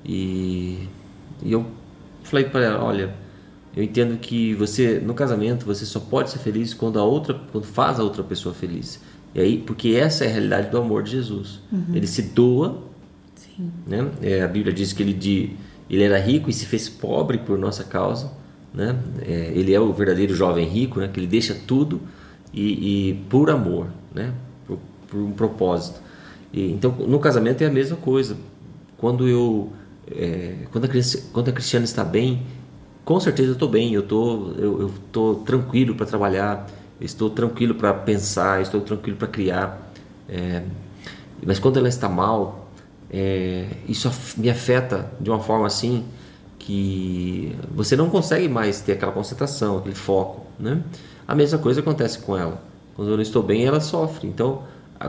E, 0.05 0.87
e 1.43 1.53
eu 1.53 1.67
falei 2.23 2.45
para 2.45 2.65
ela: 2.65 2.85
Olha, 2.85 3.15
eu 3.75 3.83
entendo 3.83 4.19
que 4.19 4.55
você, 4.55 5.01
no 5.01 5.15
casamento, 5.15 5.65
você 5.65 5.87
só 5.87 6.01
pode 6.01 6.31
ser 6.31 6.39
feliz 6.39 6.75
quando 6.75 6.99
a 6.99 7.05
outra, 7.05 7.41
quando 7.51 7.65
faz 7.65 7.99
a 7.99 8.03
outra 8.03 8.23
pessoa 8.23 8.55
feliz. 8.55 9.01
E 9.35 9.41
aí, 9.41 9.59
porque 9.59 9.91
essa 9.91 10.25
é 10.25 10.29
a 10.29 10.31
realidade 10.31 10.71
do 10.71 10.79
amor 10.79 11.03
de 11.03 11.13
Jesus. 11.13 11.61
Uhum. 11.73 11.95
Ele 11.95 12.07
se 12.07 12.23
doa 12.23 12.83
né? 13.87 14.11
É, 14.23 14.43
a 14.43 14.49
Bíblia 14.49 14.73
diz 14.73 14.93
que 14.93 15.03
ele, 15.03 15.13
de, 15.13 15.51
ele 15.89 16.03
era 16.03 16.19
rico 16.19 16.51
e 16.51 16.53
se 16.53 16.67
fez 16.67 16.89
pobre 16.89 17.39
por 17.39 17.59
nossa 17.59 17.85
causa. 17.85 18.33
Né? 18.73 18.97
É, 19.23 19.53
ele 19.55 19.73
é 19.73 19.81
o 19.81 19.93
verdadeiro 19.93 20.35
jovem 20.35 20.67
rico, 20.67 21.01
né? 21.01 21.09
que 21.09 21.19
ele 21.19 21.27
deixa 21.27 21.55
tudo 21.55 22.01
e, 22.53 23.11
e 23.11 23.15
por 23.31 23.51
amor, 23.51 23.87
né? 24.15 24.33
por, 24.67 24.79
por 25.09 25.21
um 25.21 25.33
propósito. 25.33 26.01
E, 26.53 26.71
então, 26.73 26.93
no 26.93 27.19
casamento 27.19 27.63
é 27.63 27.67
a 27.67 27.71
mesma 27.71 27.97
coisa. 27.97 28.37
Quando 28.99 29.29
eu 29.29 29.73
é, 30.11 30.55
quando, 30.71 30.85
a, 30.85 30.89
quando 31.33 31.49
a 31.49 31.53
Cristiana 31.53 31.85
está 31.85 32.05
bem, 32.05 32.43
com 33.05 33.19
certeza 33.19 33.51
eu 33.51 33.53
estou 33.55 33.69
bem, 33.69 33.93
eu 33.93 34.03
tô, 34.03 34.53
eu 34.59 34.87
estou 34.89 35.37
tranquilo 35.37 35.95
para 35.95 36.07
trabalhar, 36.07 36.67
estou 37.01 37.29
tranquilo 37.31 37.75
para 37.75 37.93
pensar, 37.93 38.61
estou 38.61 38.81
tranquilo 38.81 39.17
para 39.17 39.29
criar. 39.29 39.93
É, 40.29 40.63
mas 41.45 41.59
quando 41.59 41.79
ela 41.79 41.89
está 41.89 42.09
mal, 42.09 42.66
é, 43.11 43.67
isso 43.89 44.11
me 44.37 44.51
afeta 44.51 45.11
de 45.21 45.31
uma 45.31 45.41
forma 45.41 45.67
assim 45.67 46.05
que 46.59 47.57
você 47.75 47.97
não 47.97 48.11
consegue 48.11 48.49
mais 48.49 48.81
ter 48.81 48.93
aquela 48.93 49.13
concentração, 49.13 49.79
aquele 49.79 49.95
foco, 49.95 50.47
né? 50.59 50.83
A 51.27 51.35
mesma 51.35 51.59
coisa 51.59 51.81
acontece 51.81 52.19
com 52.19 52.37
ela. 52.37 52.61
Quando 52.95 53.11
eu 53.11 53.15
não 53.15 53.23
estou 53.23 53.43
bem, 53.43 53.65
ela 53.65 53.81
sofre. 53.81 54.27
Então, 54.27 54.63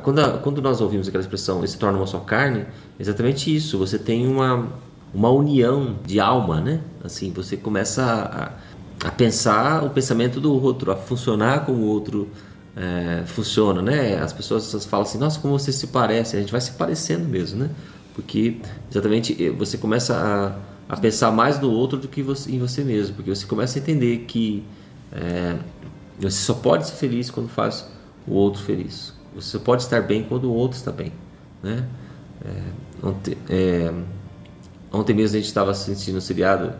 quando, 0.03 0.19
a, 0.19 0.37
quando 0.37 0.61
nós 0.61 0.81
ouvimos 0.81 1.07
aquela 1.07 1.21
expressão, 1.21 1.59
ele 1.59 1.67
se 1.67 1.77
torna 1.77 1.97
uma 1.97 2.05
só 2.05 2.19
carne, 2.19 2.59
é 2.59 2.67
exatamente 2.99 3.55
isso. 3.55 3.77
Você 3.77 3.97
tem 3.97 4.27
uma, 4.27 4.67
uma 5.13 5.29
união 5.29 5.95
de 6.05 6.19
alma, 6.19 6.59
né? 6.61 6.81
Assim, 7.03 7.31
você 7.31 7.57
começa 7.57 8.03
a, 8.03 9.07
a 9.07 9.11
pensar 9.11 9.83
o 9.83 9.89
pensamento 9.89 10.39
do 10.39 10.53
outro, 10.53 10.91
a 10.91 10.95
funcionar 10.95 11.65
como 11.65 11.83
o 11.83 11.87
outro 11.87 12.29
é, 12.77 13.23
funciona, 13.25 13.81
né? 13.81 14.19
As 14.19 14.31
pessoas 14.31 14.85
falam 14.85 15.05
assim, 15.05 15.17
nossa, 15.17 15.39
como 15.39 15.57
você 15.57 15.71
se 15.71 15.87
parece, 15.87 16.37
a 16.37 16.39
gente 16.39 16.51
vai 16.51 16.61
se 16.61 16.73
parecendo 16.73 17.27
mesmo, 17.27 17.59
né? 17.59 17.71
Porque 18.13 18.57
exatamente 18.89 19.35
eh, 19.43 19.49
você 19.49 19.77
começa 19.77 20.15
a, 20.15 20.93
a 20.93 20.97
pensar 20.97 21.31
mais 21.31 21.59
no 21.59 21.71
outro 21.71 21.97
do 21.97 22.07
que 22.07 22.21
você, 22.21 22.51
em 22.51 22.59
você 22.59 22.83
mesmo, 22.83 23.15
porque 23.15 23.33
você 23.33 23.47
começa 23.47 23.79
a 23.79 23.81
entender 23.81 24.25
que 24.27 24.63
é, 25.11 25.57
você 26.19 26.37
só 26.37 26.53
pode 26.53 26.87
ser 26.87 26.95
feliz 26.95 27.31
quando 27.31 27.49
faz 27.49 27.89
o 28.27 28.33
outro 28.33 28.61
feliz. 28.61 29.13
Você 29.33 29.57
só 29.57 29.59
pode 29.59 29.83
estar 29.83 30.01
bem 30.01 30.23
quando 30.23 30.45
o 30.45 30.53
outro 30.53 30.77
está 30.77 30.91
bem, 30.91 31.11
né? 31.63 31.83
É, 32.45 33.07
ontem, 33.07 33.37
é, 33.49 33.93
ontem 34.91 35.13
mesmo 35.15 35.35
a 35.35 35.39
gente 35.39 35.47
estava 35.47 35.71
assistindo 35.71 36.17
um 36.17 36.21
seriado 36.21 36.73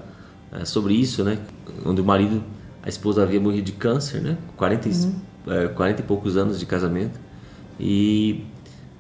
é, 0.51 0.63
sobre 0.63 0.93
isso, 0.93 1.23
né? 1.23 1.39
Onde 1.83 2.01
o 2.01 2.05
marido, 2.05 2.43
a 2.83 2.89
esposa 2.89 3.23
havia 3.23 3.39
morrido 3.39 3.65
de 3.65 3.71
câncer, 3.73 4.21
né? 4.21 4.37
40, 4.55 4.89
uhum. 4.89 5.15
É, 5.49 5.67
40 5.67 6.01
e 6.01 6.03
poucos 6.03 6.37
anos 6.37 6.59
de 6.59 6.65
casamento. 6.65 7.19
E 7.79 8.43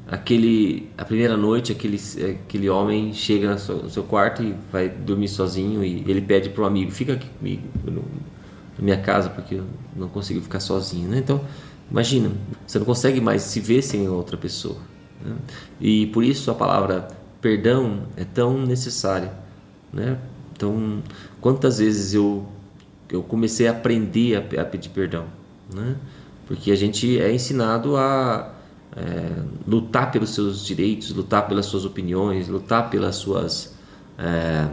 aquele 0.07 0.89
a 0.97 1.03
primeira 1.03 1.35
noite 1.35 1.71
aquele 1.71 1.99
aquele 2.45 2.69
homem 2.69 3.13
chega 3.13 3.51
no 3.51 3.59
seu, 3.59 3.75
no 3.83 3.89
seu, 3.89 4.03
quarto 4.03 4.41
e 4.41 4.55
vai 4.71 4.87
dormir 4.87 5.27
sozinho 5.27 5.83
e 5.83 6.03
ele 6.07 6.21
pede 6.21 6.49
para 6.49 6.63
o 6.63 6.65
amigo 6.65 6.91
fica 6.91 7.13
aqui 7.13 7.27
comigo 7.27 7.63
na 7.85 8.83
minha 8.83 8.97
casa 8.97 9.29
porque 9.29 9.55
eu 9.55 9.65
não 9.95 10.07
consigo 10.07 10.39
ficar 10.39 10.61
sozinho 10.61 11.09
né 11.09 11.17
então 11.17 11.41
imagina 11.91 12.31
você 12.65 12.79
não 12.79 12.85
consegue 12.85 13.19
mais 13.19 13.41
se 13.41 13.59
ver 13.59 13.81
sem 13.81 14.07
outra 14.07 14.37
pessoa 14.37 14.77
né? 15.23 15.35
e 15.81 16.07
por 16.07 16.23
isso 16.23 16.49
a 16.49 16.55
palavra 16.55 17.09
perdão 17.41 18.03
é 18.15 18.23
tão 18.23 18.65
necessária 18.65 19.33
né 19.91 20.17
então 20.55 21.03
quantas 21.41 21.79
vezes 21.79 22.13
eu 22.13 22.45
eu 23.09 23.21
comecei 23.21 23.67
a 23.67 23.71
aprender 23.71 24.35
a, 24.35 24.61
a 24.61 24.65
pedir 24.65 24.89
perdão 24.89 25.25
né 25.73 25.97
porque 26.47 26.71
a 26.71 26.75
gente 26.75 27.19
é 27.19 27.31
ensinado 27.31 27.97
a 27.97 28.53
é, 28.95 29.43
lutar 29.67 30.11
pelos 30.11 30.31
seus 30.31 30.65
direitos, 30.65 31.11
lutar 31.11 31.47
pelas 31.47 31.65
suas 31.65 31.85
opiniões, 31.85 32.47
lutar 32.47 32.89
pelas 32.89 33.17
suas 33.17 33.75
é, 34.17 34.67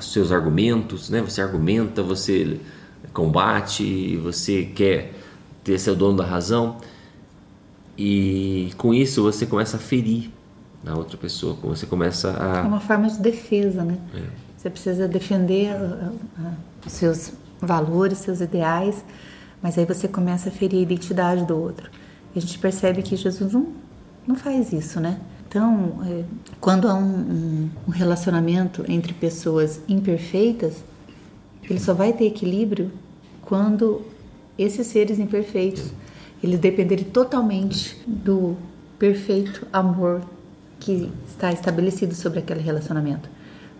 seus 0.00 0.32
argumentos, 0.32 1.10
né? 1.10 1.20
Você 1.20 1.42
argumenta, 1.42 2.02
você 2.02 2.60
combate, 3.12 4.16
você 4.18 4.64
quer 4.64 5.12
ter 5.64 5.78
seu 5.78 5.94
dono 5.94 6.18
da 6.18 6.24
razão 6.24 6.78
e 7.96 8.70
com 8.78 8.94
isso 8.94 9.22
você 9.22 9.44
começa 9.44 9.76
a 9.76 9.80
ferir 9.80 10.30
a 10.86 10.96
outra 10.96 11.18
pessoa, 11.18 11.54
você 11.60 11.84
começa 11.84 12.30
a 12.30 12.58
é 12.58 12.62
uma 12.62 12.80
forma 12.80 13.08
de 13.08 13.18
defesa, 13.18 13.82
né? 13.84 13.98
É. 14.14 14.22
Você 14.56 14.70
precisa 14.70 15.06
defender 15.06 15.74
os 16.86 16.92
seus 16.92 17.32
valores, 17.60 18.18
seus 18.18 18.40
ideais, 18.40 19.04
mas 19.62 19.78
aí 19.78 19.84
você 19.84 20.06
começa 20.06 20.48
a 20.48 20.52
ferir 20.52 20.78
a 20.78 20.82
identidade 20.82 21.44
do 21.44 21.56
outro. 21.56 21.90
E 22.34 22.38
a 22.38 22.42
gente 22.42 22.58
percebe 22.58 23.02
que 23.02 23.16
Jesus 23.16 23.52
não, 23.52 23.68
não 24.26 24.36
faz 24.36 24.72
isso, 24.72 25.00
né? 25.00 25.18
Então, 25.48 26.00
é, 26.06 26.24
quando 26.60 26.88
há 26.88 26.94
um, 26.94 27.70
um, 27.86 27.90
relacionamento 27.90 28.84
entre 28.86 29.14
pessoas 29.14 29.80
imperfeitas, 29.88 30.84
ele 31.68 31.80
só 31.80 31.94
vai 31.94 32.12
ter 32.12 32.26
equilíbrio 32.26 32.92
quando 33.42 34.02
esses 34.58 34.86
seres 34.86 35.18
imperfeitos 35.18 35.90
eles 36.42 36.58
dependerem 36.60 37.04
totalmente 37.04 37.98
do 38.06 38.56
perfeito 38.98 39.66
amor 39.72 40.20
que 40.78 41.10
está 41.26 41.50
estabelecido 41.50 42.14
sobre 42.14 42.40
aquele 42.40 42.60
relacionamento. 42.60 43.28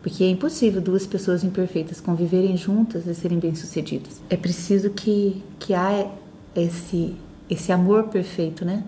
Porque 0.02 0.24
é 0.24 0.28
impossível 0.28 0.80
duas 0.80 1.06
pessoas 1.06 1.42
imperfeitas 1.42 2.00
conviverem 2.00 2.56
juntas 2.56 3.06
e 3.06 3.14
serem 3.14 3.38
bem-sucedidas. 3.38 4.20
É 4.30 4.36
preciso 4.36 4.90
que, 4.90 5.42
que 5.58 5.74
há 5.74 6.10
esse 6.54 7.14
esse 7.50 7.72
amor 7.72 8.04
perfeito, 8.04 8.64
né? 8.64 8.84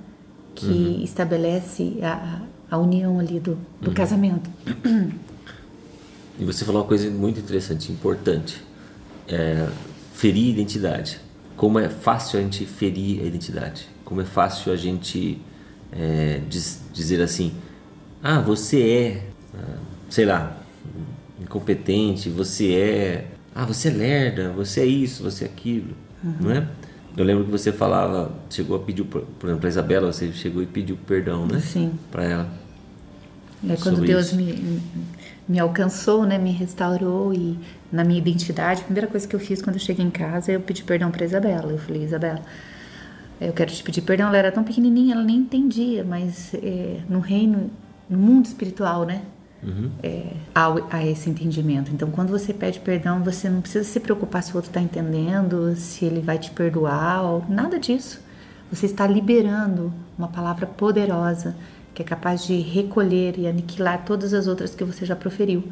Que 0.55 0.67
uhum. 0.67 1.03
estabelece 1.03 1.99
a, 2.03 2.43
a 2.71 2.79
união 2.79 3.19
ali 3.19 3.41
do, 3.41 3.57
do 3.81 3.89
uhum. 3.89 3.95
casamento. 3.95 4.51
E 6.39 6.45
você 6.45 6.65
falou 6.65 6.81
uma 6.81 6.89
coisa 6.89 7.11
muito 7.11 7.39
interessante, 7.39 7.93
importante. 7.93 8.65
É, 9.29 9.69
ferir 10.15 10.49
identidade. 10.49 11.21
Como 11.55 11.79
é 11.79 11.91
fácil 11.91 12.39
a 12.39 12.43
gente 12.43 12.65
ferir 12.65 13.21
a 13.21 13.27
identidade. 13.27 13.87
Como 14.07 14.23
é 14.23 14.25
fácil 14.25 14.73
a 14.73 14.77
gente 14.77 15.39
é, 15.93 16.41
diz, 16.49 16.81
dizer 16.95 17.21
assim: 17.21 17.53
ah, 18.23 18.41
você 18.41 18.83
é, 18.83 19.29
ah, 19.55 19.77
sei 20.09 20.25
lá, 20.25 20.57
incompetente, 21.41 22.29
você 22.29 22.75
é. 22.75 23.29
Ah, 23.55 23.65
você 23.65 23.89
é 23.89 23.93
lerda, 23.93 24.51
você 24.51 24.81
é 24.81 24.87
isso, 24.87 25.23
você 25.23 25.45
é 25.45 25.49
aquilo. 25.49 25.95
Uhum. 26.23 26.35
Não 26.41 26.51
é? 26.53 26.69
Eu 27.17 27.25
lembro 27.25 27.45
que 27.45 27.51
você 27.51 27.73
falava, 27.73 28.33
chegou 28.49 28.77
a 28.77 28.81
pedir, 28.81 29.05
por 29.05 29.25
exemplo, 29.43 29.61
para 29.61 29.69
Isabela, 29.69 30.13
você 30.13 30.33
chegou 30.33 30.63
e 30.63 30.67
pediu 30.67 30.97
perdão, 30.97 31.47
né? 31.47 31.59
Sim. 31.61 31.93
Para 32.11 32.25
ela. 32.25 32.49
É 33.69 33.77
quando 33.77 34.01
Deus 34.01 34.33
me, 34.33 34.81
me 35.47 35.59
alcançou, 35.59 36.25
né, 36.25 36.39
me 36.39 36.51
restaurou 36.51 37.35
e 37.35 37.59
na 37.93 38.05
minha 38.05 38.19
identidade, 38.19 38.81
a 38.81 38.85
primeira 38.85 39.07
coisa 39.07 39.27
que 39.27 39.35
eu 39.35 39.41
fiz 39.41 39.61
quando 39.61 39.77
eu 39.77 39.81
cheguei 39.81 40.05
em 40.05 40.11
casa, 40.11 40.53
eu 40.53 40.61
pedi 40.61 40.83
perdão 40.83 41.11
para 41.11 41.25
Isabela. 41.25 41.73
Eu 41.73 41.79
falei, 41.79 42.05
Isabela, 42.05 42.41
eu 43.41 43.53
quero 43.53 43.71
te 43.71 43.83
pedir 43.83 44.03
perdão. 44.03 44.29
Ela 44.29 44.39
era 44.39 44.53
tão 44.53 44.63
pequenininha, 44.63 45.15
ela 45.15 45.25
nem 45.25 45.39
entendia, 45.39 46.05
mas 46.05 46.55
é, 46.55 47.01
no 47.09 47.21
reino, 47.21 47.71
no 48.09 48.17
mundo 48.17 48.47
espiritual, 48.47 49.05
né? 49.05 49.23
Uhum. 49.63 49.91
É, 50.03 50.33
a, 50.55 50.97
a, 50.97 51.07
esse 51.07 51.29
entendimento. 51.29 51.93
Então, 51.93 52.11
quando 52.11 52.31
você 52.31 52.53
pede 52.53 52.81
perdão, 52.81 53.23
você 53.23 53.49
não 53.49 53.61
precisa 53.61 53.85
se 53.85 54.01
preocupar 54.01 54.43
se 54.43 54.53
o 54.53 54.57
outro 54.57 54.71
está 54.71 54.81
entendendo, 54.81 55.75
se 55.77 56.05
ele 56.05 56.21
vai 56.21 56.39
te 56.39 56.51
perdoar, 56.51 57.23
ou 57.23 57.45
nada 57.49 57.79
disso. 57.79 58.21
Você 58.73 58.87
está 58.87 59.07
liberando 59.07 59.93
uma 60.17 60.29
palavra 60.29 60.67
poderosa 60.67 61.55
que 61.93 62.03
é 62.03 62.05
capaz 62.05 62.47
de 62.47 62.57
recolher 62.61 63.39
e 63.39 63.47
aniquilar 63.47 64.05
todas 64.05 64.33
as 64.33 64.47
outras 64.47 64.75
que 64.75 64.85
você 64.85 65.05
já 65.05 65.17
proferiu. 65.17 65.65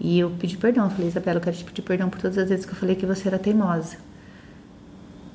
E 0.00 0.18
eu 0.18 0.30
pedi 0.30 0.56
perdão. 0.56 0.84
Eu 0.84 0.90
falei, 0.90 1.08
Isabela, 1.08 1.38
eu 1.38 1.42
quero 1.42 1.56
te 1.56 1.64
pedir 1.64 1.82
perdão 1.82 2.08
por 2.08 2.20
todas 2.20 2.38
as 2.38 2.48
vezes 2.48 2.64
que 2.64 2.72
eu 2.72 2.76
falei 2.76 2.96
que 2.96 3.06
você 3.06 3.28
era 3.28 3.38
teimosa. 3.38 3.96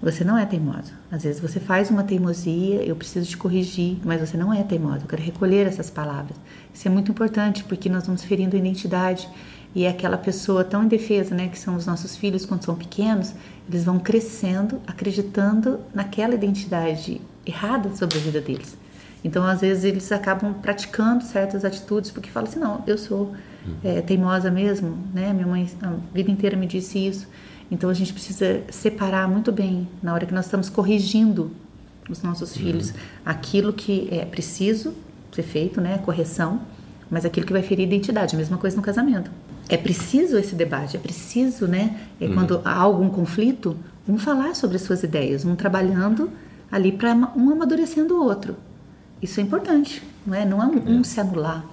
Você 0.02 0.24
não 0.24 0.38
é 0.38 0.46
teimosa. 0.46 0.92
Às 1.12 1.24
vezes 1.24 1.42
você 1.42 1.60
faz 1.60 1.90
uma 1.90 2.04
teimosia, 2.04 2.84
eu 2.84 2.96
preciso 2.96 3.28
te 3.28 3.36
corrigir, 3.36 3.98
mas 4.06 4.22
você 4.22 4.38
não 4.38 4.54
é 4.54 4.62
teimosa. 4.64 5.04
Eu 5.04 5.08
quero 5.08 5.22
recolher 5.24 5.66
essas 5.66 5.90
palavras. 5.90 6.38
Isso 6.74 6.88
é 6.88 6.92
muito 6.92 7.12
importante 7.12 7.64
porque 7.64 7.90
nós 7.90 8.06
vamos 8.06 8.24
ferindo 8.24 8.56
a 8.56 8.60
identidade 8.60 9.28
e 9.74 9.86
é 9.86 9.90
aquela 9.90 10.18
pessoa 10.18 10.64
tão 10.64 10.84
indefesa, 10.84 11.36
né, 11.36 11.48
que 11.48 11.58
são 11.58 11.76
os 11.76 11.86
nossos 11.86 12.16
filhos 12.16 12.46
quando 12.46 12.64
são 12.64 12.76
pequenos, 12.76 13.34
eles 13.68 13.84
vão 13.84 14.00
crescendo 14.00 14.80
acreditando 14.88 15.80
naquela 15.94 16.34
identidade 16.36 17.20
errada 17.46 17.96
sobre 17.96 18.18
a 18.18 18.22
vida 18.22 18.40
deles. 18.40 18.78
Então, 19.24 19.44
às 19.44 19.62
vezes, 19.62 19.84
eles 19.84 20.12
acabam 20.12 20.54
praticando 20.54 21.24
certas 21.24 21.66
atitudes 21.66 22.12
porque 22.12 22.30
falam 22.30 22.50
assim: 22.50 22.60
não, 22.60 22.84
eu 22.88 22.98
sou 22.98 23.34
é, 23.84 24.02
teimosa 24.02 24.50
mesmo, 24.50 24.98
né? 25.14 25.34
Minha 25.34 25.48
mãe 25.48 25.70
a 25.82 25.94
vida 26.14 26.32
inteira 26.32 26.56
me 26.56 26.66
disse 26.68 27.06
isso. 27.06 27.28
Então 27.70 27.90
a 27.90 27.94
gente 27.94 28.14
precisa 28.14 28.62
separar 28.70 29.28
muito 29.28 29.52
bem 29.52 29.88
na 30.02 30.14
hora 30.14 30.26
que 30.26 30.34
nós 30.34 30.46
estamos 30.46 30.70
corrigindo 30.70 31.52
os 32.10 32.24
nossos 32.24 32.56
uhum. 32.56 32.62
filhos 32.62 32.94
aquilo 33.26 33.74
que 33.74 34.08
é 34.12 34.26
preciso 34.26 34.94
ser 35.32 35.44
feito, 35.44 35.82
né, 35.82 35.98
correção, 36.00 36.62
mas 37.12 37.26
aquilo 37.26 37.46
que 37.46 37.54
vai 37.54 37.62
ferir 37.62 37.84
a 37.84 37.88
identidade, 37.88 38.36
a 38.36 38.38
mesma 38.38 38.58
coisa 38.58 38.76
no 38.76 38.82
casamento. 38.82 39.30
É 39.70 39.78
preciso 39.78 40.38
esse 40.38 40.56
debate, 40.56 40.96
é 40.96 41.00
preciso, 41.00 41.68
né, 41.68 42.00
é 42.20 42.26
uhum. 42.26 42.34
quando 42.34 42.62
há 42.64 42.74
algum 42.74 43.10
conflito, 43.10 43.76
um 44.08 44.18
falar 44.18 44.56
sobre 44.56 44.78
as 44.78 44.84
suas 44.84 45.04
ideias, 45.04 45.44
um 45.44 45.56
trabalhando 45.56 46.32
ali 46.72 46.92
para 46.92 47.14
um 47.14 47.52
amadurecendo 47.52 48.16
o 48.16 48.24
outro. 48.24 48.56
Isso 49.22 49.40
é 49.40 49.44
importante, 49.44 50.02
não 50.26 50.36
é? 50.36 50.46
Não 50.46 50.62
é 50.62 50.68
um, 50.68 51.04
se 51.04 51.20
anular, 51.20 51.66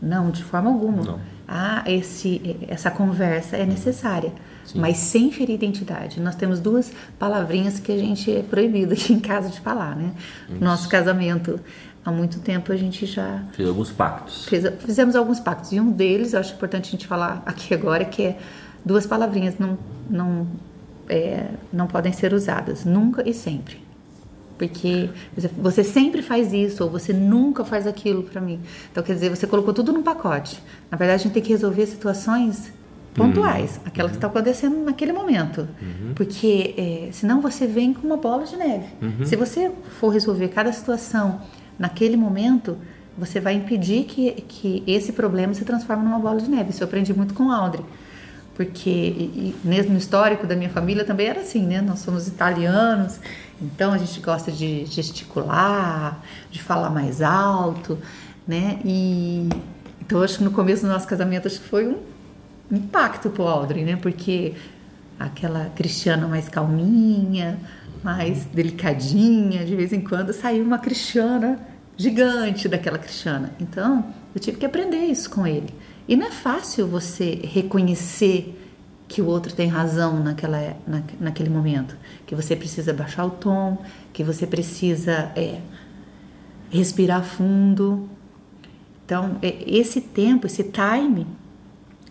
não, 0.00 0.30
de 0.30 0.42
forma 0.42 0.70
alguma. 0.70 1.02
Não. 1.02 1.20
Ah, 1.46 1.84
esse, 1.86 2.58
essa 2.68 2.90
conversa 2.90 3.56
é 3.56 3.66
necessária 3.66 4.32
mas 4.74 4.96
sem 4.98 5.30
ferir 5.30 5.54
identidade. 5.54 6.20
Nós 6.20 6.34
temos 6.34 6.60
duas 6.60 6.92
palavrinhas 7.18 7.78
que 7.78 7.92
a 7.92 7.98
gente 7.98 8.30
é 8.30 8.42
proibido 8.42 8.94
aqui 8.94 9.12
em 9.14 9.20
casa 9.20 9.48
de 9.48 9.60
falar, 9.60 9.96
né? 9.96 10.12
Isso. 10.48 10.62
Nosso 10.62 10.88
casamento, 10.88 11.58
há 12.04 12.10
muito 12.10 12.40
tempo 12.40 12.72
a 12.72 12.76
gente 12.76 13.06
já 13.06 13.44
fez 13.52 13.68
alguns 13.68 13.90
pactos. 13.90 14.46
Fez, 14.46 14.64
fizemos 14.80 15.16
alguns 15.16 15.40
pactos 15.40 15.72
e 15.72 15.80
um 15.80 15.90
deles, 15.90 16.32
eu 16.32 16.40
acho 16.40 16.54
importante 16.54 16.88
a 16.88 16.90
gente 16.92 17.06
falar 17.06 17.42
aqui 17.46 17.74
agora, 17.74 18.04
que 18.04 18.22
é 18.22 18.38
duas 18.84 19.06
palavrinhas 19.06 19.58
não 19.58 19.78
não 20.08 20.46
é, 21.08 21.48
não 21.72 21.86
podem 21.86 22.12
ser 22.12 22.32
usadas, 22.32 22.84
nunca 22.84 23.28
e 23.28 23.34
sempre. 23.34 23.90
Porque 24.56 25.08
você 25.56 25.82
sempre 25.82 26.20
faz 26.20 26.52
isso 26.52 26.84
ou 26.84 26.90
você 26.90 27.14
nunca 27.14 27.64
faz 27.64 27.86
aquilo 27.86 28.22
para 28.22 28.40
mim. 28.40 28.60
Então 28.92 29.02
quer 29.02 29.14
dizer, 29.14 29.30
você 29.30 29.46
colocou 29.46 29.72
tudo 29.72 29.90
num 29.90 30.02
pacote. 30.02 30.62
Na 30.90 30.98
verdade, 30.98 31.22
a 31.22 31.24
gente 31.24 31.32
tem 31.32 31.42
que 31.42 31.48
resolver 31.48 31.86
situações 31.86 32.70
pontuais, 33.14 33.76
uhum. 33.76 33.82
aquelas 33.86 34.12
que 34.12 34.16
estão 34.16 34.30
acontecendo 34.30 34.84
naquele 34.84 35.12
momento. 35.12 35.68
Uhum. 35.80 36.12
Porque 36.14 36.74
é, 36.76 37.08
senão 37.12 37.40
você 37.40 37.66
vem 37.66 37.92
com 37.92 38.06
uma 38.06 38.16
bola 38.16 38.44
de 38.44 38.56
neve. 38.56 38.86
Uhum. 39.02 39.24
Se 39.24 39.36
você 39.36 39.70
for 39.98 40.10
resolver 40.10 40.48
cada 40.48 40.72
situação 40.72 41.40
naquele 41.78 42.16
momento, 42.16 42.76
você 43.16 43.40
vai 43.40 43.54
impedir 43.54 44.04
que, 44.04 44.32
que 44.48 44.82
esse 44.86 45.12
problema 45.12 45.52
se 45.54 45.64
transforme 45.64 46.04
numa 46.04 46.18
bola 46.18 46.40
de 46.40 46.48
neve. 46.48 46.70
Isso 46.70 46.82
eu 46.82 46.86
aprendi 46.86 47.12
muito 47.12 47.34
com 47.34 47.46
o 47.46 47.52
Audrey. 47.52 47.84
porque 48.54 48.90
e, 48.90 49.54
e, 49.64 49.82
no 49.88 49.98
histórico 49.98 50.46
da 50.46 50.54
minha 50.54 50.70
família 50.70 51.04
também 51.04 51.26
era 51.26 51.40
assim, 51.40 51.66
né? 51.66 51.80
Nós 51.80 52.00
somos 52.00 52.28
italianos, 52.28 53.18
então 53.60 53.92
a 53.92 53.98
gente 53.98 54.20
gosta 54.20 54.52
de 54.52 54.86
gesticular, 54.86 56.22
de 56.50 56.62
falar 56.62 56.90
mais 56.90 57.20
alto, 57.20 57.98
né? 58.46 58.78
E 58.84 59.48
então 60.00 60.22
acho 60.22 60.38
que 60.38 60.44
no 60.44 60.50
começo 60.50 60.82
do 60.82 60.88
nosso 60.88 61.06
casamento 61.06 61.46
acho 61.46 61.60
que 61.60 61.68
foi 61.68 61.86
um 61.86 61.98
impacto 62.70 63.30
pro 63.30 63.46
Audrey, 63.46 63.84
né? 63.84 63.96
Porque 63.96 64.54
aquela 65.18 65.66
cristiana 65.76 66.26
mais 66.26 66.48
calminha, 66.48 67.58
mais 68.02 68.46
delicadinha, 68.46 69.64
de 69.64 69.76
vez 69.76 69.92
em 69.92 70.00
quando 70.00 70.32
saiu 70.32 70.64
uma 70.64 70.78
cristiana 70.78 71.58
gigante 71.96 72.68
daquela 72.68 72.98
cristiana. 72.98 73.52
Então, 73.60 74.06
eu 74.34 74.40
tive 74.40 74.56
que 74.56 74.64
aprender 74.64 75.04
isso 75.04 75.28
com 75.28 75.46
ele. 75.46 75.68
E 76.08 76.16
não 76.16 76.26
é 76.26 76.30
fácil 76.30 76.86
você 76.86 77.40
reconhecer 77.44 78.56
que 79.06 79.20
o 79.20 79.26
outro 79.26 79.52
tem 79.52 79.68
razão 79.68 80.22
naquela, 80.22 80.76
na, 80.86 81.02
naquele 81.20 81.50
momento, 81.50 81.96
que 82.26 82.34
você 82.34 82.56
precisa 82.56 82.92
baixar 82.94 83.26
o 83.26 83.30
tom, 83.30 83.76
que 84.12 84.24
você 84.24 84.46
precisa 84.46 85.30
é, 85.36 85.60
respirar 86.70 87.22
fundo. 87.22 88.08
Então, 89.04 89.36
é, 89.42 89.56
esse 89.66 90.00
tempo, 90.00 90.46
esse 90.46 90.62
time 90.64 91.26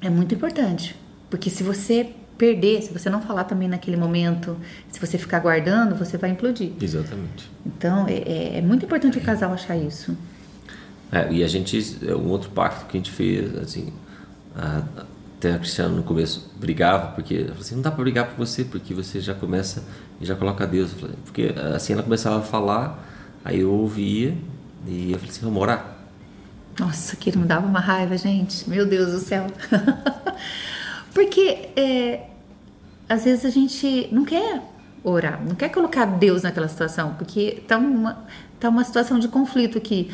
é 0.01 0.09
muito 0.09 0.33
importante, 0.33 0.95
porque 1.29 1.49
se 1.49 1.63
você 1.63 2.13
perder, 2.37 2.81
se 2.81 2.93
você 2.93 3.09
não 3.09 3.21
falar 3.21 3.43
também 3.43 3.67
naquele 3.67 3.97
momento, 3.97 4.57
se 4.89 4.99
você 4.99 5.17
ficar 5.17 5.39
guardando, 5.39 5.93
você 5.95 6.17
vai 6.17 6.29
implodir. 6.29 6.71
Exatamente. 6.81 7.51
Então 7.65 8.07
é, 8.07 8.13
é, 8.13 8.57
é 8.57 8.61
muito 8.61 8.85
importante 8.85 9.17
o 9.17 9.21
casal 9.21 9.51
achar 9.51 9.75
isso. 9.75 10.17
É, 11.11 11.31
e 11.31 11.43
a 11.43 11.47
gente, 11.47 11.97
é 12.07 12.15
um 12.15 12.29
outro 12.29 12.49
pacto 12.51 12.85
que 12.85 12.97
a 12.97 12.99
gente 12.99 13.11
fez, 13.11 13.57
assim, 13.57 13.91
a, 14.55 14.83
até 15.39 15.53
a 15.53 15.57
Cristiana 15.57 15.95
no 15.95 16.03
começo 16.03 16.51
brigava, 16.59 17.13
porque 17.13 17.35
ela 17.35 17.47
falou 17.47 17.61
assim, 17.61 17.75
não 17.75 17.81
dá 17.81 17.91
para 17.91 18.03
brigar 18.03 18.27
por 18.27 18.45
você, 18.45 18.63
porque 18.63 18.93
você 18.93 19.21
já 19.21 19.33
começa 19.33 19.83
e 20.19 20.25
já 20.25 20.35
coloca 20.35 20.67
Deus. 20.67 20.91
Porque 21.23 21.53
assim 21.73 21.93
ela 21.93 22.03
começava 22.03 22.39
a 22.39 22.41
falar, 22.41 23.07
aí 23.43 23.61
eu 23.61 23.71
ouvia 23.71 24.37
e 24.85 25.11
eu 25.11 25.17
falei 25.17 25.31
assim, 25.31 25.45
vamos 25.45 25.61
orar. 25.61 25.88
Nossa, 26.79 27.15
que 27.15 27.37
me 27.37 27.45
dava 27.45 27.67
uma 27.67 27.79
raiva, 27.79 28.17
gente. 28.17 28.69
Meu 28.69 28.85
Deus 28.85 29.11
do 29.11 29.19
céu. 29.19 29.47
porque 31.13 31.69
é, 31.75 32.27
às 33.07 33.25
vezes 33.25 33.45
a 33.45 33.49
gente 33.49 34.07
não 34.11 34.23
quer 34.23 34.61
orar, 35.03 35.43
não 35.45 35.55
quer 35.55 35.69
colocar 35.69 36.05
Deus 36.05 36.43
naquela 36.43 36.67
situação, 36.67 37.15
porque 37.15 37.63
tá 37.67 37.77
uma, 37.77 38.25
tá 38.59 38.69
uma 38.69 38.83
situação 38.83 39.19
de 39.19 39.27
conflito 39.27 39.77
aqui. 39.77 40.09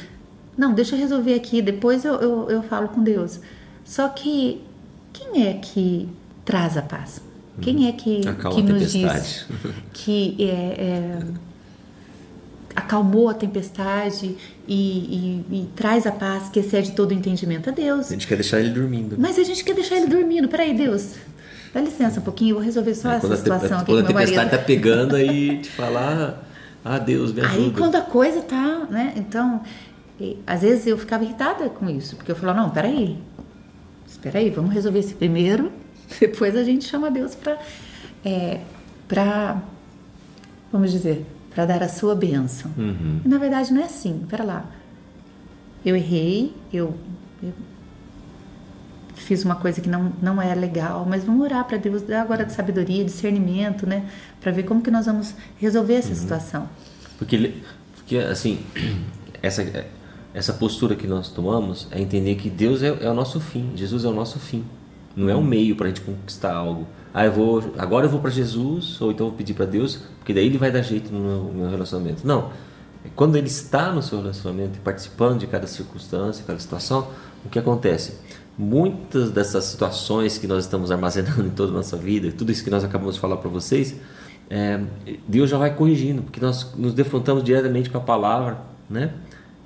Não, 0.57 0.73
deixa 0.73 0.95
eu 0.95 0.99
resolver 0.99 1.33
aqui, 1.33 1.61
depois 1.61 2.05
eu, 2.05 2.15
eu, 2.15 2.49
eu 2.49 2.63
falo 2.63 2.87
com 2.89 3.03
Deus. 3.03 3.39
Só 3.83 4.07
que 4.07 4.61
quem 5.11 5.47
é 5.47 5.53
que 5.53 6.09
traz 6.43 6.77
a 6.77 6.81
paz? 6.81 7.21
Quem 7.61 7.87
é 7.87 7.91
que, 7.91 8.21
que 8.21 8.61
nos 8.61 8.91
diz 8.91 9.47
que 9.93 10.35
é, 10.39 10.43
é, 10.43 11.19
acalmou 12.75 13.29
a 13.29 13.33
tempestade 13.33 14.35
e, 14.67 14.75
e, 14.75 15.45
e, 15.51 15.69
traz 15.75 16.05
a 16.05 16.11
paz 16.11 16.49
que 16.49 16.59
excede 16.59 16.91
todo 16.91 17.11
o 17.11 17.13
entendimento? 17.13 17.69
A 17.69 17.73
Deus. 17.73 18.07
A 18.07 18.13
gente 18.13 18.27
quer 18.27 18.35
deixar 18.35 18.59
ele 18.59 18.69
dormindo. 18.69 19.15
Mas 19.17 19.39
a 19.39 19.43
gente 19.43 19.63
quer 19.63 19.73
deixar 19.73 19.95
ele 19.95 20.07
dormindo. 20.07 20.47
Peraí, 20.47 20.75
Deus, 20.75 21.15
Dá 21.75 21.81
licença 21.81 22.21
um 22.21 22.23
pouquinho, 22.23 22.51
eu 22.51 22.55
vou 22.55 22.63
resolver 22.63 22.95
só 22.95 23.11
é, 23.11 23.17
essa 23.17 23.35
situação 23.35 23.79
a, 23.79 23.81
aqui 23.81 23.91
Quando 23.91 24.05
a 24.05 24.07
tempestade 24.07 24.49
tá 24.49 24.57
pegando 24.57 25.13
aí, 25.13 25.57
te 25.57 25.69
falar, 25.69 26.41
ah, 26.85 26.97
Deus, 26.97 27.33
me 27.33 27.41
ajuda. 27.41 27.65
Aí 27.65 27.73
quando 27.73 27.95
a 27.97 28.01
coisa 28.01 28.41
tá, 28.41 28.87
né? 28.89 29.11
Então, 29.17 29.61
e, 30.17 30.37
às 30.47 30.61
vezes 30.61 30.87
eu 30.87 30.97
ficava 30.97 31.25
irritada 31.25 31.67
com 31.67 31.89
isso, 31.89 32.15
porque 32.15 32.31
eu 32.31 32.35
falava, 32.37 32.61
não, 32.61 32.69
peraí, 32.69 33.17
espera 34.07 34.39
aí, 34.39 34.49
vamos 34.49 34.73
resolver 34.73 34.99
esse 34.99 35.15
primeiro, 35.15 35.69
depois 36.17 36.55
a 36.55 36.63
gente 36.63 36.85
chama 36.85 37.11
Deus 37.11 37.35
para, 37.35 37.59
é, 38.23 38.61
para, 39.05 39.61
vamos 40.71 40.93
dizer, 40.93 41.25
para 41.55 41.65
dar 41.65 41.81
a 41.81 41.87
sua 41.87 42.13
bênção. 42.13 42.69
Uhum. 42.77 43.21
E, 43.23 43.27
na 43.27 43.37
verdade 43.37 43.73
não 43.73 43.81
é 43.81 43.85
assim, 43.85 44.25
pera 44.29 44.43
lá, 44.43 44.65
eu 45.85 45.95
errei, 45.95 46.53
eu, 46.73 46.93
eu 47.41 47.53
fiz 49.15 49.45
uma 49.45 49.55
coisa 49.55 49.79
que 49.79 49.87
não, 49.87 50.11
não 50.21 50.41
é 50.41 50.53
legal, 50.53 51.05
mas 51.09 51.23
vamos 51.23 51.41
orar 51.45 51.63
para 51.63 51.77
Deus 51.77 52.01
dar 52.01 52.21
agora 52.21 52.43
de 52.43 52.51
sabedoria, 52.51 53.05
discernimento, 53.05 53.87
né? 53.87 54.05
Para 54.41 54.51
ver 54.51 54.63
como 54.63 54.81
que 54.81 54.91
nós 54.91 55.05
vamos 55.05 55.33
resolver 55.57 55.93
essa 55.93 56.09
uhum. 56.09 56.15
situação. 56.15 56.69
Porque, 57.17 57.53
porque 57.95 58.17
assim, 58.17 58.59
essa, 59.41 59.85
essa 60.33 60.53
postura 60.53 60.95
que 60.95 61.07
nós 61.07 61.29
tomamos 61.29 61.87
é 61.89 62.01
entender 62.01 62.35
que 62.35 62.49
Deus 62.49 62.83
é, 62.83 62.87
é 62.87 63.09
o 63.09 63.13
nosso 63.13 63.39
fim, 63.39 63.71
Jesus 63.75 64.03
é 64.03 64.07
o 64.09 64.13
nosso 64.13 64.39
fim. 64.39 64.65
Não 65.15 65.29
é 65.29 65.35
um 65.35 65.43
meio 65.43 65.75
para 65.75 65.85
a 65.85 65.89
gente 65.89 66.01
conquistar 66.01 66.53
algo. 66.53 66.87
Ah, 67.13 67.25
eu 67.25 67.31
vou, 67.31 67.73
agora 67.77 68.05
eu 68.05 68.09
vou 68.09 68.19
para 68.19 68.29
Jesus, 68.29 68.99
ou 69.01 69.11
então 69.11 69.27
eu 69.27 69.29
vou 69.29 69.37
pedir 69.37 69.53
para 69.53 69.65
Deus, 69.65 70.01
porque 70.17 70.33
daí 70.33 70.45
ele 70.45 70.57
vai 70.57 70.71
dar 70.71 70.81
jeito 70.81 71.11
no 71.13 71.19
meu, 71.19 71.43
no 71.43 71.53
meu 71.53 71.69
relacionamento. 71.69 72.27
Não. 72.27 72.51
É 73.03 73.09
quando 73.15 73.35
ele 73.35 73.47
está 73.47 73.91
no 73.91 74.01
seu 74.01 74.19
relacionamento 74.19 74.77
e 74.77 74.81
participando 74.81 75.39
de 75.39 75.47
cada 75.47 75.67
circunstância, 75.67 76.43
cada 76.45 76.59
situação, 76.59 77.07
o 77.45 77.49
que 77.49 77.59
acontece? 77.59 78.19
muitas 78.57 79.31
dessas 79.31 79.65
situações 79.65 80.37
que 80.37 80.47
nós 80.47 80.63
estamos 80.63 80.91
armazenando 80.91 81.43
em 81.45 81.49
toda 81.49 81.71
a 81.71 81.75
nossa 81.75 81.97
vida, 81.97 82.31
tudo 82.31 82.51
isso 82.51 82.63
que 82.63 82.69
nós 82.69 82.83
acabamos 82.83 83.15
de 83.15 83.21
falar 83.21 83.37
para 83.37 83.49
vocês, 83.49 83.95
é, 84.49 84.79
Deus 85.27 85.49
já 85.49 85.57
vai 85.57 85.73
corrigindo, 85.73 86.21
porque 86.21 86.39
nós 86.39 86.73
nos 86.75 86.93
defrontamos 86.93 87.43
diretamente 87.43 87.89
com 87.89 87.97
a 87.97 88.01
palavra, 88.01 88.59
né? 88.89 89.13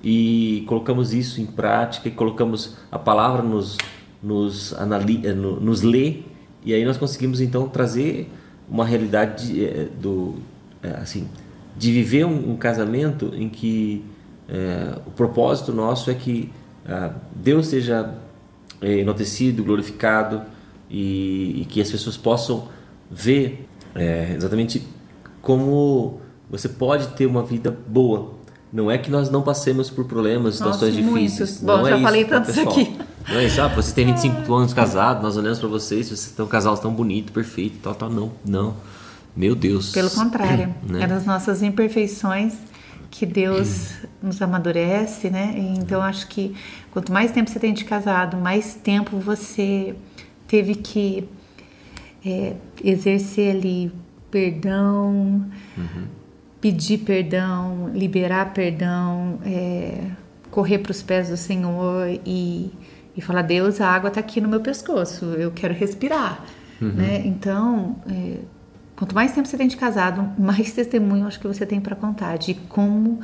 E 0.01 0.63
colocamos 0.65 1.13
isso 1.13 1.41
em 1.41 1.45
prática 1.45 2.07
e 2.07 2.11
colocamos 2.11 2.77
a 2.89 2.97
palavra 2.97 3.43
nos 3.43 3.77
nos, 4.21 4.73
anali, 4.73 5.21
eh, 5.25 5.33
nos 5.33 5.81
lê 5.81 6.21
e 6.63 6.73
aí 6.73 6.83
nós 6.83 6.97
conseguimos 6.97 7.39
então 7.39 7.67
trazer 7.67 8.29
uma 8.69 8.85
realidade 8.85 9.47
de, 9.47 9.65
é, 9.65 9.87
do 9.99 10.35
é, 10.83 10.89
assim 10.91 11.27
de 11.75 11.91
viver 11.91 12.25
um, 12.25 12.51
um 12.51 12.57
casamento 12.57 13.31
em 13.35 13.47
que 13.47 14.03
o 15.05 15.11
propósito 15.11 15.71
nosso 15.71 16.09
é 16.09 16.15
que 16.15 16.51
ah, 16.87 17.13
Deus 17.35 17.67
seja 17.67 18.15
é, 18.81 18.99
enaltecido, 18.99 19.63
glorificado 19.63 20.41
e, 20.89 21.61
e, 21.61 21.65
que 21.65 21.79
as 21.79 21.91
pessoas 21.91 22.17
possam 22.17 22.67
ver 23.11 23.67
é, 23.93 24.33
exatamente 24.35 24.87
como 25.41 26.19
você 26.49 26.67
pode 26.67 27.09
ter 27.09 27.25
uma 27.25 27.43
vida 27.43 27.75
boa. 27.87 28.33
Não 28.73 28.89
é 28.89 28.97
que 28.97 29.09
nós 29.11 29.29
não 29.29 29.41
passemos 29.41 29.89
por 29.89 30.05
problemas, 30.05 30.55
situações 30.55 30.95
Nossa, 30.95 31.13
difíceis. 31.13 31.61
Bom, 31.61 31.77
não 31.77 31.85
já 31.85 31.97
é 31.97 32.01
falei 32.01 32.21
isso, 32.21 32.29
tanto 32.29 32.49
isso 32.49 32.61
aqui. 32.61 32.97
Não 33.31 33.39
isso, 33.41 33.61
ah, 33.61 33.67
você 33.67 33.93
tem 33.93 34.07
25 34.07 34.53
anos 34.53 34.73
casado, 34.73 35.21
nós 35.21 35.37
olhamos 35.37 35.59
para 35.59 35.67
vocês, 35.67 36.09
vocês 36.09 36.31
têm 36.31 36.43
um 36.43 36.47
casal 36.47 36.75
tão 36.77 36.91
bonito, 36.91 37.31
perfeito, 37.31 37.77
tal, 37.81 37.93
tal. 37.93 38.09
Não, 38.09 38.31
não. 38.43 38.75
Meu 39.35 39.53
Deus. 39.55 39.91
Pelo 39.91 40.09
contrário, 40.09 40.73
né? 40.83 41.03
é 41.03 41.07
das 41.07 41.25
nossas 41.25 41.61
imperfeições 41.61 42.55
que 43.11 43.25
Deus 43.25 43.93
nos 44.21 44.41
amadurece, 44.41 45.29
né? 45.29 45.53
Então 45.77 46.01
acho 46.01 46.27
que 46.27 46.55
quanto 46.91 47.11
mais 47.11 47.31
tempo 47.31 47.49
você 47.49 47.59
tem 47.59 47.71
de 47.71 47.85
casado, 47.85 48.35
mais 48.35 48.73
tempo 48.73 49.17
você 49.19 49.95
teve 50.47 50.73
que 50.75 51.29
é, 52.25 52.55
exercer 52.83 53.55
ali 53.55 53.91
perdão, 54.31 55.45
uhum. 55.77 56.07
pedir 56.59 56.99
perdão, 56.99 57.91
liberar 57.93 58.53
perdão, 58.53 59.39
é, 59.45 60.01
correr 60.51 60.79
para 60.79 60.91
os 60.91 61.01
pés 61.01 61.29
do 61.29 61.37
Senhor 61.37 62.07
e, 62.25 62.71
e 63.19 63.21
falar 63.21 63.43
Deus, 63.43 63.79
a 63.79 63.87
água 63.87 64.07
está 64.07 64.19
aqui 64.19 64.41
no 64.41 64.49
meu 64.49 64.61
pescoço, 64.61 65.25
eu 65.25 65.51
quero 65.51 65.73
respirar, 65.73 66.43
uhum. 66.81 66.93
né? 66.93 67.21
Então 67.25 67.97
é, 68.09 68.37
Quanto 68.99 69.15
mais 69.15 69.31
tempo 69.31 69.47
você 69.47 69.55
tem 69.55 69.69
de 69.69 69.77
casado, 69.77 70.29
mais 70.37 70.71
testemunho 70.75 71.25
acho 71.25 71.39
que 71.39 71.47
você 71.47 71.65
tem 71.65 71.79
para 71.79 71.95
contar 71.95 72.37
de 72.37 72.53
como 72.53 73.21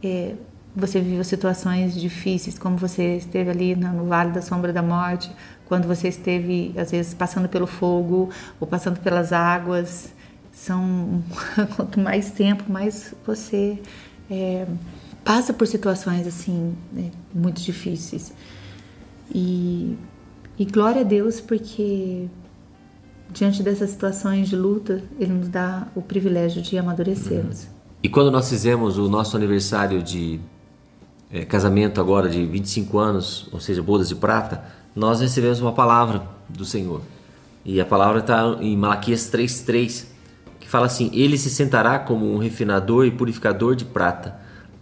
é, 0.00 0.34
você 0.74 1.00
viveu 1.00 1.24
situações 1.24 1.96
difíceis, 2.00 2.56
como 2.56 2.76
você 2.76 3.16
esteve 3.16 3.50
ali 3.50 3.74
no 3.74 4.04
Vale 4.04 4.30
da 4.30 4.40
Sombra 4.40 4.72
da 4.72 4.82
Morte, 4.82 5.28
quando 5.64 5.88
você 5.88 6.06
esteve, 6.06 6.72
às 6.78 6.92
vezes, 6.92 7.12
passando 7.12 7.48
pelo 7.48 7.66
fogo 7.66 8.30
ou 8.60 8.68
passando 8.68 9.00
pelas 9.00 9.32
águas. 9.32 10.14
São 10.52 11.24
quanto 11.74 11.98
mais 11.98 12.30
tempo, 12.30 12.70
mais 12.70 13.12
você 13.26 13.82
é, 14.30 14.64
passa 15.24 15.52
por 15.52 15.66
situações 15.66 16.24
assim 16.24 16.72
né, 16.92 17.10
muito 17.34 17.60
difíceis. 17.60 18.32
E, 19.34 19.96
e 20.58 20.64
glória 20.64 21.02
a 21.02 21.04
Deus 21.04 21.40
porque 21.40 22.28
diante 23.30 23.62
dessas 23.62 23.90
situações 23.90 24.48
de 24.48 24.56
luta, 24.56 25.02
Ele 25.18 25.32
nos 25.32 25.48
dá 25.48 25.88
o 25.94 26.02
privilégio 26.02 26.62
de 26.62 26.78
amadurecermos. 26.78 27.64
Uhum. 27.64 27.70
E 28.02 28.08
quando 28.08 28.30
nós 28.30 28.48
fizemos 28.48 28.98
o 28.98 29.08
nosso 29.08 29.36
aniversário 29.36 30.02
de 30.02 30.40
é, 31.30 31.44
casamento 31.44 32.00
agora 32.00 32.28
de 32.28 32.44
25 32.46 32.98
anos, 32.98 33.48
ou 33.52 33.60
seja, 33.60 33.82
bodas 33.82 34.08
de 34.08 34.14
prata, 34.14 34.64
nós 34.94 35.20
recebemos 35.20 35.60
uma 35.60 35.72
palavra 35.72 36.22
do 36.48 36.64
Senhor. 36.64 37.02
E 37.64 37.80
a 37.80 37.84
palavra 37.84 38.20
está 38.20 38.56
em 38.60 38.76
Malaquias 38.76 39.30
3,3, 39.30 40.06
que 40.60 40.68
fala 40.68 40.86
assim: 40.86 41.10
Ele 41.12 41.36
se 41.36 41.50
sentará 41.50 41.98
como 41.98 42.32
um 42.32 42.38
refinador 42.38 43.06
e 43.06 43.10
purificador 43.10 43.74
de 43.74 43.84
prata, 43.84 44.36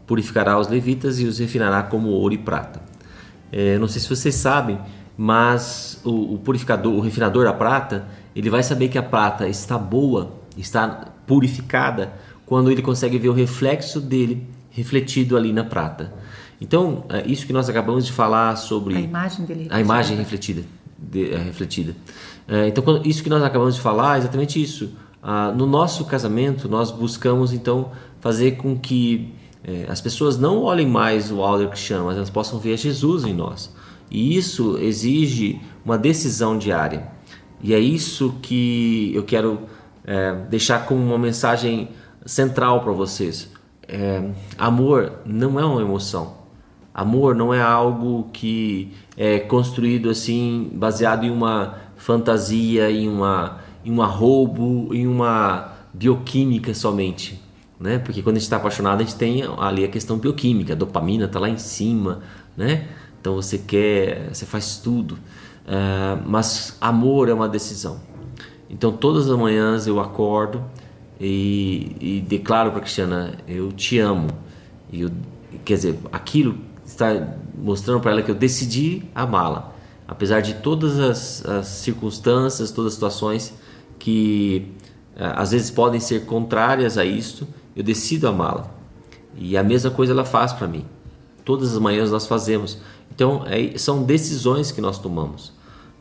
purificará 0.07 0.59
os 0.59 0.69
levitas 0.69 1.19
e 1.19 1.25
os 1.25 1.39
refinará 1.39 1.83
como 1.83 2.09
ouro 2.09 2.35
e 2.35 2.39
prata. 2.39 2.83
É, 3.57 3.79
não 3.79 3.87
sei 3.87 4.01
se 4.01 4.09
vocês 4.09 4.35
sabem, 4.35 4.77
mas 5.17 6.01
o, 6.03 6.35
o 6.35 6.39
purificador, 6.39 6.93
o 6.93 6.99
refinador 6.99 7.45
da 7.45 7.53
prata, 7.53 8.05
ele 8.35 8.51
vai 8.51 8.65
saber 8.65 8.89
que 8.89 8.99
a 8.99 9.03
prata 9.03 9.47
está 9.47 9.79
boa, 9.79 10.33
está 10.59 11.13
purificada, 11.25 12.13
quando 12.45 12.69
ele 12.69 12.83
consegue 12.83 13.17
ver 13.17 13.29
o 13.29 13.33
reflexo 13.33 14.01
dele 14.01 14.45
refletido 14.71 15.37
ali 15.37 15.53
na 15.53 15.63
prata. 15.63 16.13
Então, 16.61 17.05
é 17.09 17.25
isso 17.27 17.47
que 17.47 17.53
nós 17.53 17.69
acabamos 17.69 18.05
de 18.05 18.13
falar 18.13 18.57
sobre 18.57 18.97
a 18.97 19.01
imagem 19.01 19.47
dele, 19.47 19.69
a 19.71 19.81
imagem 19.81 20.17
refletida, 20.17 20.65
de, 20.99 21.33
é, 21.33 21.39
refletida. 21.39 21.95
É, 22.49 22.67
então, 22.67 22.83
quando, 22.83 23.07
isso 23.07 23.23
que 23.23 23.31
nós 23.31 23.41
acabamos 23.41 23.77
de 23.77 23.81
falar, 23.81 24.17
é 24.17 24.19
exatamente 24.19 24.61
isso. 24.61 24.91
Ah, 25.23 25.53
no 25.57 25.65
nosso 25.65 26.05
casamento, 26.07 26.69
nós 26.69 26.91
buscamos 26.91 27.53
então 27.53 27.93
fazer 28.21 28.57
com 28.57 28.77
que 28.77 29.33
é, 29.65 29.87
as 29.89 30.01
pessoas 30.01 30.39
não 30.39 30.63
olhem 30.63 30.87
mais 30.87 31.33
o 31.33 31.43
Alder 31.43 31.69
Cristiano, 31.69 32.05
mas 32.05 32.17
elas 32.17 32.31
possam 32.31 32.59
ver 32.59 32.77
Jesus 32.77 33.25
em 33.25 33.33
nós. 33.33 33.75
E 34.11 34.37
isso 34.37 34.79
exige 34.79 35.61
uma 35.85 35.97
decisão 35.97 36.59
diária. 36.59 37.09
E 37.63 37.73
é 37.73 37.79
isso 37.79 38.35
que 38.43 39.11
eu 39.15 39.23
quero 39.23 39.61
é, 40.05 40.35
deixar 40.51 40.87
como 40.87 41.03
uma 41.03 41.19
mensagem 41.19 41.89
central 42.27 42.83
para 42.83 42.93
vocês. 42.93 43.51
É, 43.89 44.23
amor 44.59 45.13
não 45.25 45.59
é 45.59 45.65
uma 45.65 45.81
emoção. 45.81 46.45
Amor 46.95 47.35
não 47.35 47.53
é 47.53 47.61
algo 47.61 48.29
que 48.33 48.93
é 49.17 49.41
construído 49.41 50.11
assim, 50.11 50.71
baseado 50.75 51.25
em 51.25 51.31
uma 51.31 51.77
fantasia, 51.97 52.91
em 52.91 53.09
uma, 53.09 53.61
em 53.85 53.91
um 53.91 54.03
arrobo, 54.03 54.95
em 54.95 55.07
uma 55.07 55.73
bioquímica 55.93 56.75
somente. 56.75 57.43
Né? 57.79 57.99
Porque 57.99 58.23
quando 58.23 58.37
a 58.37 58.39
gente 58.39 58.47
está 58.47 58.57
apaixonado, 58.57 59.01
a 59.01 59.05
gente 59.05 59.17
tem 59.17 59.43
ali 59.59 59.85
a 59.85 59.89
questão 59.89 60.17
bioquímica, 60.17 60.73
a 60.73 60.77
dopamina 60.77 61.25
está 61.25 61.41
lá 61.41 61.49
em 61.49 61.59
cima, 61.59 62.21
né? 62.57 62.87
Então 63.21 63.35
você 63.35 63.59
quer, 63.59 64.29
você 64.33 64.47
faz 64.47 64.77
tudo. 64.77 65.15
Uh, 65.67 66.23
mas 66.27 66.77
amor 66.81 67.29
é 67.29 67.35
uma 67.35 67.49
decisão. 67.49 67.99
Então 68.69 68.93
todas 68.93 69.29
as 69.31 69.37
manhãs 69.37 69.87
eu 69.87 69.99
acordo 69.99 70.63
e, 71.19 71.97
e 72.01 72.21
declaro 72.21 72.71
para 72.71 72.81
Cristiana: 72.81 73.35
eu 73.49 73.73
te 73.73 73.99
amo. 73.99 74.29
E 74.93 75.03
eu, 75.03 75.11
quer 75.65 75.75
dizer, 75.75 75.99
aquilo 76.13 76.59
está 76.85 77.37
mostrando 77.57 78.01
para 78.01 78.11
ela 78.13 78.23
que 78.23 78.31
eu 78.31 78.35
decidi 78.35 79.03
amá-la, 79.15 79.73
apesar 80.07 80.41
de 80.41 80.55
todas 80.55 80.99
as, 80.99 81.45
as, 81.47 81.67
circunstâncias, 81.67 82.71
todas 82.71 82.89
as 82.89 82.95
situações 82.95 83.55
que 83.99 84.71
uh, 85.17 85.33
às 85.37 85.53
vezes 85.53 85.71
podem 85.71 85.99
ser 85.99 86.27
contrárias 86.27 86.99
a 86.99 87.05
isto, 87.05 87.49
eu 87.75 87.83
decido 87.83 88.29
amá-la. 88.29 88.71
E 89.37 89.57
a 89.57 89.63
mesma 89.63 89.91
coisa 89.91 90.13
ela 90.13 90.25
faz 90.25 90.53
para 90.53 90.67
mim. 90.67 90.85
Todas 91.45 91.73
as 91.73 91.79
manhãs 91.79 92.11
nós 92.11 92.27
fazemos. 92.27 92.79
Então, 93.15 93.45
é, 93.47 93.77
são 93.77 94.03
decisões 94.03 94.71
que 94.71 94.81
nós 94.81 94.99
tomamos. 94.99 95.53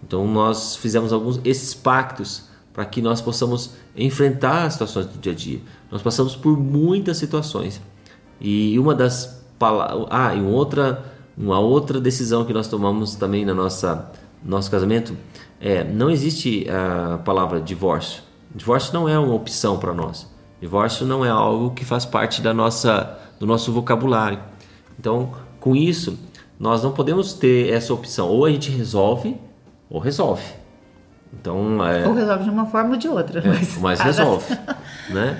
Então, 0.05 0.27
nós 0.27 0.75
fizemos 0.75 1.11
alguns 1.11 1.39
esses 1.43 1.73
pactos 1.73 2.43
para 2.73 2.85
que 2.85 3.01
nós 3.01 3.21
possamos 3.21 3.71
enfrentar 3.95 4.65
as 4.65 4.73
situações 4.73 5.05
do 5.05 5.19
dia 5.19 5.31
a 5.31 5.35
dia. 5.35 5.61
Nós 5.91 6.01
passamos 6.01 6.35
por 6.35 6.57
muitas 6.57 7.17
situações. 7.17 7.81
E 8.41 8.77
uma 8.79 8.95
das 8.95 9.43
palavras, 9.59 10.07
ah, 10.09 10.33
e 10.33 10.39
uma 10.39 10.49
outra, 10.49 11.05
uma 11.37 11.59
outra 11.59 12.01
decisão 12.01 12.45
que 12.45 12.53
nós 12.53 12.67
tomamos 12.67 13.15
também 13.15 13.45
na 13.45 13.53
nossa 13.53 14.11
nosso 14.43 14.69
casamento 14.69 15.15
é 15.61 15.83
não 15.83 16.09
existe 16.09 16.67
a 16.69 17.17
palavra 17.19 17.61
divórcio. 17.61 18.21
Divórcio 18.53 18.93
não 18.93 19.07
é 19.07 19.17
uma 19.17 19.33
opção 19.33 19.77
para 19.77 19.93
nós. 19.93 20.27
Divórcio 20.63 21.05
não 21.05 21.25
é 21.25 21.29
algo 21.29 21.71
que 21.71 21.83
faz 21.83 22.05
parte 22.05 22.41
da 22.41 22.53
nossa 22.53 23.19
do 23.37 23.45
nosso 23.45 23.69
vocabulário. 23.73 24.39
Então, 24.97 25.33
com 25.59 25.75
isso, 25.75 26.17
nós 26.57 26.81
não 26.81 26.93
podemos 26.93 27.33
ter 27.33 27.69
essa 27.69 27.93
opção. 27.93 28.29
Ou 28.29 28.45
a 28.45 28.49
gente 28.49 28.71
resolve, 28.71 29.35
ou 29.89 29.99
resolve. 29.99 30.41
Então, 31.33 31.85
é, 31.85 32.07
ou 32.07 32.13
resolve 32.13 32.45
de 32.45 32.49
uma 32.49 32.65
forma 32.65 32.91
ou 32.91 32.95
de 32.95 33.09
outra. 33.09 33.41
É, 33.41 33.45
mas, 33.45 33.77
mas 33.77 33.99
resolve. 33.99 34.57
né? 35.11 35.37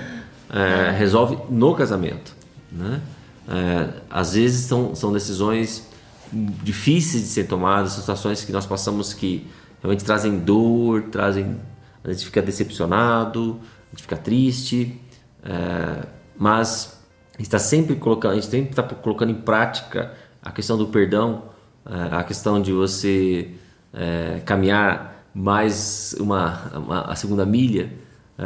É, 0.52 0.90
resolve 0.90 1.38
no 1.48 1.74
casamento. 1.74 2.36
Né? 2.70 3.00
É, 3.48 3.88
às 4.10 4.34
vezes 4.34 4.66
são, 4.66 4.94
são 4.94 5.10
decisões 5.10 5.88
difíceis 6.30 7.22
de 7.22 7.28
ser 7.30 7.44
tomadas, 7.44 7.92
situações 7.92 8.44
que 8.44 8.52
nós 8.52 8.66
passamos 8.66 9.14
que 9.14 9.50
realmente 9.80 10.04
trazem 10.04 10.38
dor, 10.38 11.04
trazem 11.04 11.58
a 12.04 12.12
gente 12.12 12.26
fica 12.26 12.42
decepcionado, 12.42 13.58
a 13.86 13.90
gente 13.90 14.02
fica 14.02 14.16
triste, 14.18 15.00
é, 15.44 16.06
mas 16.36 17.00
está 17.38 17.58
sempre 17.58 17.96
colocando, 17.96 18.32
a 18.32 18.34
gente 18.34 18.46
sempre 18.46 18.70
está 18.70 18.82
colocando 18.82 19.30
em 19.30 19.40
prática 19.40 20.14
a 20.42 20.50
questão 20.50 20.78
do 20.78 20.86
perdão, 20.86 21.44
é, 21.86 22.16
a 22.16 22.24
questão 22.24 22.60
de 22.60 22.72
você 22.72 23.50
é, 23.92 24.40
caminhar 24.44 25.24
mais 25.34 26.14
uma, 26.18 26.70
uma, 26.74 27.00
a 27.02 27.14
segunda 27.16 27.44
milha, 27.44 27.92
é, 28.38 28.44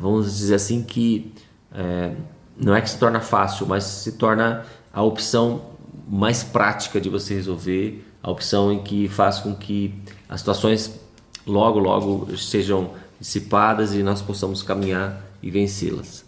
vamos 0.00 0.26
dizer 0.26 0.56
assim 0.56 0.82
que 0.82 1.32
é, 1.72 2.12
não 2.56 2.74
é 2.74 2.80
que 2.80 2.90
se 2.90 2.98
torna 2.98 3.20
fácil, 3.20 3.66
mas 3.66 3.84
se 3.84 4.12
torna 4.12 4.64
a 4.92 5.02
opção 5.02 5.62
mais 6.08 6.42
prática 6.42 7.00
de 7.00 7.08
você 7.08 7.34
resolver, 7.34 8.04
a 8.22 8.30
opção 8.30 8.72
em 8.72 8.82
que 8.82 9.08
faz 9.08 9.38
com 9.38 9.54
que 9.54 9.94
as 10.28 10.40
situações 10.40 11.00
logo 11.46 11.78
logo 11.78 12.36
sejam 12.36 12.90
dissipadas 13.20 13.94
e 13.94 14.02
nós 14.02 14.20
possamos 14.20 14.62
caminhar 14.62 15.27
e 15.42 15.50
vencê-las. 15.50 16.24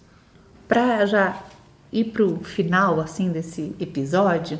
Para 0.69 1.05
já 1.07 1.43
ir 1.93 2.05
para 2.07 2.25
o 2.25 2.43
final 2.45 3.01
assim 3.01 3.31
desse 3.31 3.75
episódio, 3.81 4.59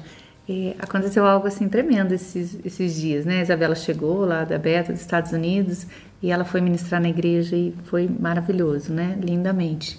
é, 0.49 0.75
aconteceu 0.81 1.25
algo 1.25 1.47
assim 1.47 1.69
tremendo 1.69 2.13
esses, 2.13 2.59
esses 2.65 2.97
dias, 3.01 3.25
né? 3.25 3.39
A 3.39 3.43
Isabela 3.43 3.75
chegou 3.75 4.25
lá 4.25 4.45
da 4.45 4.59
Beta 4.59 4.93
dos 4.93 5.01
Estados 5.01 5.33
Unidos 5.33 5.87
e 6.21 6.31
ela 6.31 6.45
foi 6.45 6.61
ministrar 6.61 7.01
na 7.01 7.09
igreja 7.09 7.55
e 7.55 7.73
foi 7.85 8.09
maravilhoso, 8.09 8.93
né? 8.93 9.17
Lindamente. 9.23 9.99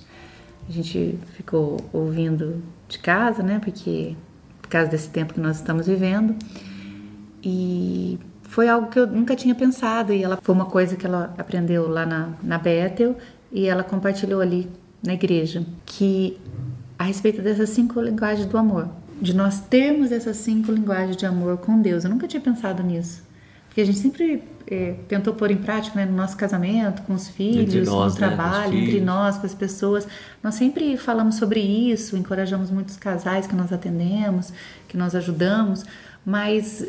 A 0.67 0.71
gente 0.71 1.17
ficou 1.35 1.77
ouvindo 1.93 2.61
de 2.87 2.99
casa, 2.99 3.41
né? 3.41 3.59
Porque 3.63 4.15
por 4.61 4.67
causa 4.67 4.89
desse 4.89 5.09
tempo 5.09 5.33
que 5.33 5.39
nós 5.39 5.57
estamos 5.57 5.87
vivendo 5.87 6.35
e 7.43 8.19
foi 8.43 8.67
algo 8.67 8.89
que 8.89 8.99
eu 8.99 9.07
nunca 9.07 9.35
tinha 9.35 9.55
pensado 9.55 10.13
e 10.13 10.21
ela 10.21 10.37
foi 10.41 10.53
uma 10.53 10.65
coisa 10.65 10.97
que 10.97 11.05
ela 11.05 11.33
aprendeu 11.37 11.87
lá 11.87 12.05
na, 12.05 12.33
na 12.43 12.57
Bethel 12.57 13.15
e 13.51 13.67
ela 13.67 13.83
compartilhou 13.83 14.41
ali 14.41 14.69
na 15.03 15.13
igreja 15.13 15.65
que 15.85 16.37
a 16.97 17.03
respeito 17.03 17.41
dessas 17.41 17.69
cinco 17.69 17.99
linguagens 17.99 18.45
do 18.45 18.57
amor 18.57 18.89
de 19.21 19.35
nós 19.35 19.61
termos 19.61 20.11
essas 20.11 20.37
cinco 20.37 20.71
linguagens 20.71 21.15
de 21.15 21.27
amor 21.27 21.57
com 21.57 21.79
Deus. 21.79 22.03
Eu 22.03 22.09
nunca 22.09 22.27
tinha 22.27 22.41
pensado 22.41 22.81
nisso. 22.81 23.21
Porque 23.67 23.79
a 23.79 23.85
gente 23.85 23.99
sempre 23.99 24.43
é, 24.67 24.95
tentou 25.07 25.33
pôr 25.33 25.51
em 25.51 25.57
prática 25.57 25.97
né, 25.97 26.05
no 26.05 26.17
nosso 26.17 26.35
casamento, 26.35 27.03
com 27.03 27.13
os 27.13 27.29
filhos, 27.29 27.87
nós, 27.87 28.15
no 28.15 28.19
né, 28.19 28.27
trabalho, 28.27 28.73
entre 28.73 28.99
nós, 28.99 29.37
com 29.37 29.45
as 29.45 29.53
pessoas. 29.53 30.07
Nós 30.43 30.55
sempre 30.55 30.97
falamos 30.97 31.35
sobre 31.35 31.61
isso, 31.61 32.17
encorajamos 32.17 32.71
muitos 32.71 32.97
casais 32.97 33.45
que 33.45 33.55
nós 33.55 33.71
atendemos, 33.71 34.51
que 34.87 34.97
nós 34.97 35.15
ajudamos, 35.15 35.85
mas 36.25 36.85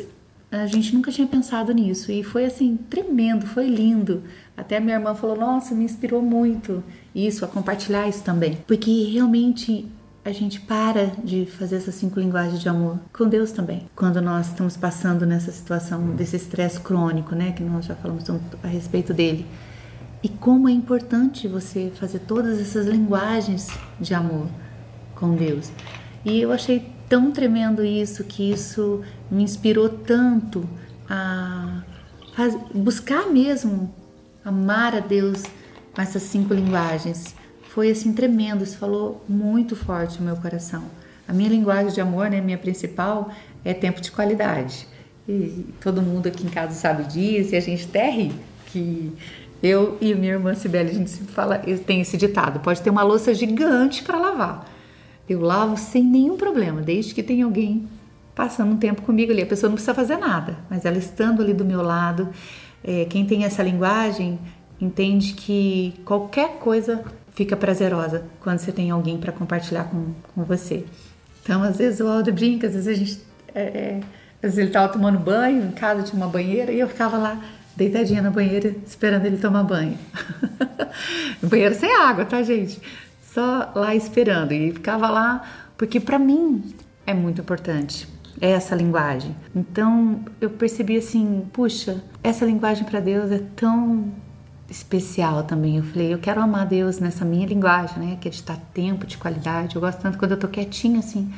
a 0.61 0.67
gente 0.67 0.93
nunca 0.93 1.11
tinha 1.11 1.27
pensado 1.27 1.73
nisso. 1.73 2.11
E 2.11 2.23
foi 2.23 2.45
assim, 2.45 2.77
tremendo, 2.89 3.47
foi 3.47 3.67
lindo. 3.67 4.23
Até 4.55 4.77
a 4.77 4.79
minha 4.79 4.95
irmã 4.95 5.15
falou: 5.15 5.35
Nossa, 5.35 5.73
me 5.73 5.83
inspirou 5.83 6.21
muito 6.21 6.83
isso, 7.13 7.43
a 7.43 7.47
compartilhar 7.47 8.07
isso 8.07 8.23
também. 8.23 8.57
Porque 8.67 9.09
realmente 9.11 9.87
a 10.25 10.31
gente 10.31 10.61
para 10.61 11.07
de 11.23 11.45
fazer 11.45 11.77
essas 11.77 11.95
cinco 11.95 12.19
linguagens 12.19 12.61
de 12.61 12.69
amor 12.69 12.97
com 13.11 13.27
Deus 13.27 13.51
também. 13.51 13.89
Quando 13.95 14.21
nós 14.21 14.47
estamos 14.47 14.77
passando 14.77 15.25
nessa 15.25 15.51
situação 15.51 16.15
desse 16.15 16.37
estresse 16.37 16.79
crônico, 16.79 17.35
né, 17.35 17.51
que 17.51 17.61
nós 17.61 17.85
já 17.85 17.95
falamos 17.95 18.23
tanto 18.23 18.57
a 18.63 18.67
respeito 18.67 19.13
dele. 19.13 19.45
E 20.21 20.29
como 20.29 20.69
é 20.69 20.71
importante 20.71 21.47
você 21.47 21.91
fazer 21.95 22.19
todas 22.19 22.59
essas 22.61 22.87
linguagens 22.87 23.67
de 23.99 24.13
amor 24.13 24.47
com 25.15 25.35
Deus. 25.35 25.69
E 26.25 26.41
eu 26.41 26.51
achei 26.51 26.91
tão 27.09 27.31
tremendo 27.31 27.83
isso 27.83 28.23
que 28.23 28.51
isso 28.51 29.01
me 29.29 29.43
inspirou 29.43 29.89
tanto 29.89 30.67
a 31.09 31.83
buscar 32.73 33.27
mesmo 33.27 33.93
amar 34.43 34.95
a 34.95 34.99
Deus 34.99 35.43
com 35.93 36.01
essas 36.01 36.23
cinco 36.23 36.53
linguagens 36.53 37.35
foi 37.73 37.89
assim 37.89 38.13
tremendo, 38.13 38.63
isso 38.63 38.77
falou 38.77 39.25
muito 39.27 39.75
forte 39.75 40.19
no 40.19 40.25
meu 40.25 40.35
coração. 40.35 40.83
A 41.27 41.33
minha 41.33 41.49
linguagem 41.49 41.91
de 41.91 41.99
amor, 41.99 42.29
né, 42.29 42.39
minha 42.39 42.57
principal, 42.57 43.31
é 43.65 43.73
tempo 43.73 43.99
de 43.99 44.11
qualidade. 44.11 44.87
E 45.27 45.65
todo 45.81 45.99
mundo 45.99 46.27
aqui 46.27 46.45
em 46.45 46.49
casa 46.49 46.73
sabe 46.75 47.05
disso, 47.05 47.55
e 47.55 47.57
a 47.57 47.59
gente 47.59 47.85
até 47.85 48.11
ri 48.11 48.31
que 48.67 49.11
eu 49.63 49.97
e 49.99 50.13
minha 50.13 50.33
irmã 50.33 50.53
Sibeli, 50.53 50.91
a 50.91 50.93
gente 50.93 51.09
sempre 51.09 51.33
fala, 51.33 51.57
tem 51.57 52.01
esse 52.01 52.15
ditado, 52.15 52.59
pode 52.59 52.79
ter 52.79 52.91
uma 52.91 53.01
louça 53.01 53.33
gigante 53.33 54.03
para 54.03 54.19
lavar. 54.19 54.71
Eu 55.27 55.41
lavo 55.41 55.77
sem 55.77 56.03
nenhum 56.03 56.37
problema, 56.37 56.81
desde 56.81 57.13
que 57.13 57.23
tenha 57.23 57.45
alguém 57.45 57.87
passando 58.35 58.73
um 58.73 58.77
tempo 58.77 59.01
comigo 59.03 59.31
ali. 59.31 59.41
A 59.41 59.45
pessoa 59.45 59.69
não 59.69 59.75
precisa 59.75 59.93
fazer 59.93 60.17
nada, 60.17 60.57
mas 60.69 60.85
ela 60.85 60.97
estando 60.97 61.41
ali 61.41 61.53
do 61.53 61.63
meu 61.63 61.81
lado, 61.81 62.29
é, 62.83 63.05
quem 63.05 63.25
tem 63.25 63.45
essa 63.45 63.63
linguagem 63.63 64.39
entende 64.81 65.33
que 65.33 65.93
qualquer 66.03 66.57
coisa 66.59 67.03
fica 67.33 67.55
prazerosa 67.55 68.25
quando 68.41 68.59
você 68.59 68.71
tem 68.71 68.91
alguém 68.91 69.17
para 69.17 69.31
compartilhar 69.31 69.85
com, 69.85 70.13
com 70.33 70.43
você. 70.43 70.85
Então, 71.41 71.63
às 71.63 71.77
vezes 71.77 71.99
o 71.99 72.07
Aldo 72.07 72.31
brinca, 72.31 72.67
às 72.67 72.73
vezes 72.73 72.87
a 72.87 72.93
gente 72.93 73.19
é, 73.53 73.61
é, 73.61 73.99
Às 74.37 74.41
vezes 74.41 74.57
ele 74.57 74.67
estava 74.67 74.91
tomando 74.91 75.19
banho, 75.19 75.65
em 75.65 75.71
casa 75.71 76.03
tinha 76.03 76.15
uma 76.15 76.27
banheira, 76.27 76.71
e 76.71 76.79
eu 76.79 76.87
ficava 76.87 77.17
lá 77.17 77.41
deitadinha 77.75 78.21
na 78.21 78.29
banheira 78.29 78.73
esperando 78.85 79.25
ele 79.25 79.37
tomar 79.37 79.63
banho. 79.63 79.97
banheiro 81.41 81.75
sem 81.75 81.95
água, 81.95 82.25
tá, 82.25 82.41
gente? 82.43 82.79
Só 83.33 83.71
lá 83.73 83.95
esperando. 83.95 84.51
E 84.51 84.71
ficava 84.71 85.09
lá, 85.09 85.43
porque 85.75 85.99
para 85.99 86.19
mim 86.19 86.63
é 87.05 87.13
muito 87.13 87.41
importante 87.41 88.07
essa 88.39 88.75
linguagem. 88.75 89.35
Então 89.55 90.23
eu 90.39 90.49
percebi 90.49 90.97
assim, 90.97 91.47
puxa, 91.51 92.03
essa 92.23 92.45
linguagem 92.45 92.85
para 92.85 92.99
Deus 92.99 93.31
é 93.31 93.39
tão 93.55 94.11
especial 94.69 95.43
também. 95.43 95.77
Eu 95.77 95.83
falei, 95.83 96.13
eu 96.13 96.19
quero 96.19 96.41
amar 96.41 96.67
Deus 96.67 96.99
nessa 96.99 97.25
minha 97.25 97.47
linguagem, 97.47 97.97
né? 97.97 98.17
Que 98.21 98.27
é 98.27 98.31
de 98.31 98.37
estar 98.37 98.57
tempo, 98.73 99.07
de 99.07 99.17
qualidade. 99.17 99.75
Eu 99.75 99.81
gosto 99.81 99.99
tanto 99.99 100.17
quando 100.17 100.31
eu 100.31 100.39
tô 100.39 100.47
quietinha 100.47 100.99
assim, 100.99 101.33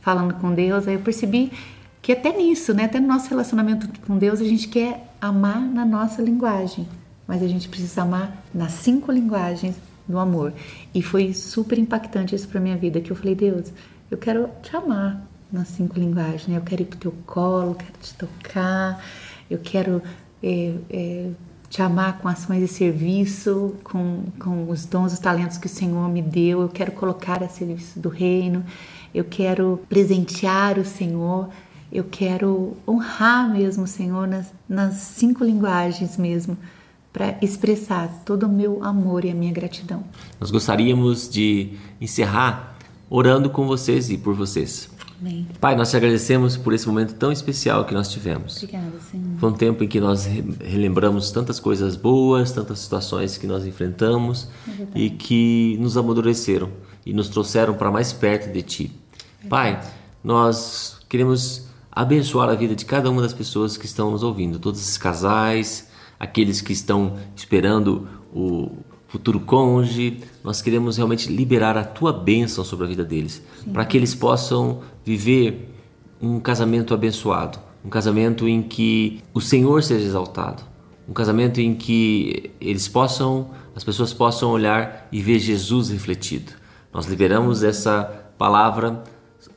falando 0.00 0.34
com 0.34 0.54
Deus. 0.54 0.86
Aí 0.86 0.94
eu 0.94 1.00
percebi 1.00 1.52
que 2.00 2.12
até 2.12 2.36
nisso, 2.36 2.72
né? 2.72 2.84
Até 2.84 3.00
no 3.00 3.08
nosso 3.08 3.28
relacionamento 3.28 3.88
com 4.06 4.16
Deus, 4.16 4.40
a 4.40 4.44
gente 4.44 4.68
quer 4.68 5.12
amar 5.20 5.60
na 5.60 5.84
nossa 5.84 6.22
linguagem, 6.22 6.88
mas 7.26 7.42
a 7.42 7.48
gente 7.48 7.68
precisa 7.68 8.02
amar 8.02 8.40
nas 8.54 8.72
cinco 8.72 9.10
linguagens 9.10 9.76
do 10.10 10.18
amor. 10.18 10.52
E 10.94 11.02
foi 11.02 11.32
super 11.32 11.78
impactante 11.78 12.34
isso 12.34 12.48
para 12.48 12.60
minha 12.60 12.76
vida, 12.76 13.00
que 13.00 13.10
eu 13.10 13.16
falei, 13.16 13.34
Deus, 13.34 13.72
eu 14.10 14.18
quero 14.18 14.48
te 14.62 14.76
amar 14.76 15.26
nas 15.50 15.68
cinco 15.68 15.98
linguagens, 15.98 16.46
né? 16.46 16.56
Eu 16.56 16.62
quero 16.62 16.82
ir 16.82 16.86
pro 16.86 16.98
teu 16.98 17.14
colo, 17.26 17.74
quero 17.74 17.92
te 18.00 18.14
tocar, 18.14 19.04
eu 19.50 19.58
quero 19.58 20.02
é, 20.42 20.74
é, 20.90 21.30
te 21.68 21.82
amar 21.82 22.18
com 22.18 22.28
ações 22.28 22.60
de 22.60 22.68
serviço, 22.68 23.74
com, 23.82 24.24
com 24.38 24.68
os 24.68 24.84
dons, 24.84 25.12
os 25.12 25.18
talentos 25.18 25.58
que 25.58 25.66
o 25.66 25.70
Senhor 25.70 26.08
me 26.08 26.22
deu, 26.22 26.62
eu 26.62 26.68
quero 26.68 26.92
colocar 26.92 27.42
a 27.42 27.48
serviço 27.48 27.98
do 27.98 28.08
reino, 28.08 28.64
eu 29.14 29.24
quero 29.24 29.80
presentear 29.88 30.78
o 30.78 30.84
Senhor 30.84 31.48
eu 31.92 32.04
quero 32.04 32.76
honrar 32.86 33.50
mesmo 33.50 33.84
o 33.84 33.88
Senhor 33.88 34.26
nas, 34.28 34.52
nas 34.68 34.94
cinco 34.94 35.44
linguagens 35.44 36.16
mesmo, 36.16 36.56
para 37.12 37.36
expressar 37.42 38.22
todo 38.24 38.46
o 38.46 38.48
meu 38.48 38.84
amor 38.84 39.24
e 39.24 39.30
a 39.30 39.34
minha 39.34 39.52
gratidão. 39.52 40.04
Nós 40.38 40.50
gostaríamos 40.50 41.28
de 41.28 41.72
encerrar 42.00 42.76
orando 43.08 43.50
com 43.50 43.66
vocês 43.66 44.10
e 44.10 44.16
por 44.16 44.34
vocês. 44.34 44.88
Amém. 45.20 45.46
Pai, 45.60 45.76
nós 45.76 45.90
te 45.90 45.96
agradecemos 45.96 46.56
por 46.56 46.72
esse 46.72 46.86
momento 46.86 47.14
tão 47.14 47.30
especial 47.30 47.84
que 47.84 47.92
nós 47.92 48.08
tivemos. 48.08 48.56
Obrigada, 48.56 48.98
Senhor. 49.10 49.38
Foi 49.38 49.50
um 49.50 49.52
tempo 49.52 49.84
em 49.84 49.88
que 49.88 50.00
nós 50.00 50.24
relembramos 50.24 51.30
tantas 51.30 51.60
coisas 51.60 51.94
boas, 51.94 52.52
tantas 52.52 52.78
situações 52.78 53.36
que 53.36 53.46
nós 53.46 53.66
enfrentamos 53.66 54.48
é 54.66 54.98
e 54.98 55.10
que 55.10 55.76
nos 55.78 55.98
amadureceram 55.98 56.70
e 57.04 57.12
nos 57.12 57.28
trouxeram 57.28 57.74
para 57.74 57.90
mais 57.90 58.14
perto 58.14 58.50
de 58.50 58.62
Ti. 58.62 58.92
É 59.44 59.48
Pai, 59.48 59.80
nós 60.24 60.98
queremos 61.06 61.66
abençoar 61.92 62.48
a 62.48 62.54
vida 62.54 62.74
de 62.74 62.86
cada 62.86 63.10
uma 63.10 63.20
das 63.20 63.34
pessoas 63.34 63.76
que 63.76 63.84
estão 63.84 64.10
nos 64.10 64.22
ouvindo, 64.22 64.58
todos 64.58 64.80
esses 64.80 64.96
casais, 64.96 65.89
aqueles 66.20 66.60
que 66.60 66.74
estão 66.74 67.16
esperando 67.34 68.06
o 68.32 68.70
futuro 69.08 69.40
cônjuge. 69.40 70.18
Nós 70.44 70.60
queremos 70.60 70.98
realmente 70.98 71.32
liberar 71.32 71.78
a 71.78 71.82
tua 71.82 72.12
bênção 72.12 72.62
sobre 72.62 72.84
a 72.84 72.88
vida 72.88 73.04
deles, 73.04 73.42
para 73.72 73.86
que 73.86 73.96
eles 73.96 74.14
possam 74.14 74.82
viver 75.04 75.74
um 76.20 76.38
casamento 76.38 76.92
abençoado, 76.92 77.58
um 77.82 77.88
casamento 77.88 78.46
em 78.46 78.62
que 78.62 79.22
o 79.32 79.40
Senhor 79.40 79.82
seja 79.82 80.06
exaltado, 80.06 80.62
um 81.08 81.14
casamento 81.14 81.60
em 81.60 81.74
que 81.74 82.50
eles 82.60 82.86
possam, 82.86 83.50
as 83.74 83.82
pessoas 83.82 84.12
possam 84.12 84.50
olhar 84.50 85.08
e 85.10 85.20
ver 85.22 85.38
Jesus 85.38 85.88
refletido. 85.88 86.52
Nós 86.92 87.06
liberamos 87.06 87.62
essa 87.62 88.04
palavra 88.36 89.02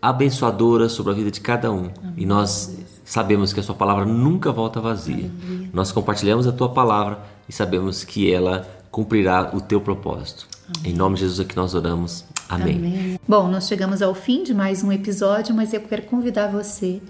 abençoadora 0.01 0.87
sobre 0.87 1.11
a 1.11 1.15
vida 1.15 1.29
de 1.29 1.41
cada 1.41 1.71
um. 1.71 1.89
Amém. 1.97 2.13
E 2.17 2.25
nós 2.25 2.75
sabemos 3.03 3.53
que 3.53 3.59
a 3.59 3.63
sua 3.63 3.75
palavra 3.75 4.05
nunca 4.05 4.51
volta 4.51 4.79
vazia. 4.79 5.29
Amém. 5.45 5.69
Nós 5.73 5.91
compartilhamos 5.91 6.47
a 6.47 6.51
tua 6.51 6.69
palavra 6.69 7.19
e 7.47 7.53
sabemos 7.53 8.03
que 8.03 8.31
ela 8.31 8.67
cumprirá 8.91 9.51
o 9.53 9.61
teu 9.61 9.81
propósito. 9.81 10.47
Amém. 10.77 10.91
Em 10.91 10.95
nome 10.95 11.15
de 11.15 11.21
Jesus 11.21 11.39
é 11.39 11.43
que 11.43 11.55
nós 11.55 11.73
oramos. 11.73 12.25
Amém. 12.47 13.19
Bom, 13.27 13.47
nós 13.47 13.67
chegamos 13.67 14.01
ao 14.01 14.13
fim 14.13 14.43
de 14.43 14.53
mais 14.53 14.83
um 14.83 14.91
episódio, 14.91 15.55
mas 15.55 15.73
eu 15.73 15.81
quero 15.81 16.03
convidar 16.03 16.47
você 16.47 17.01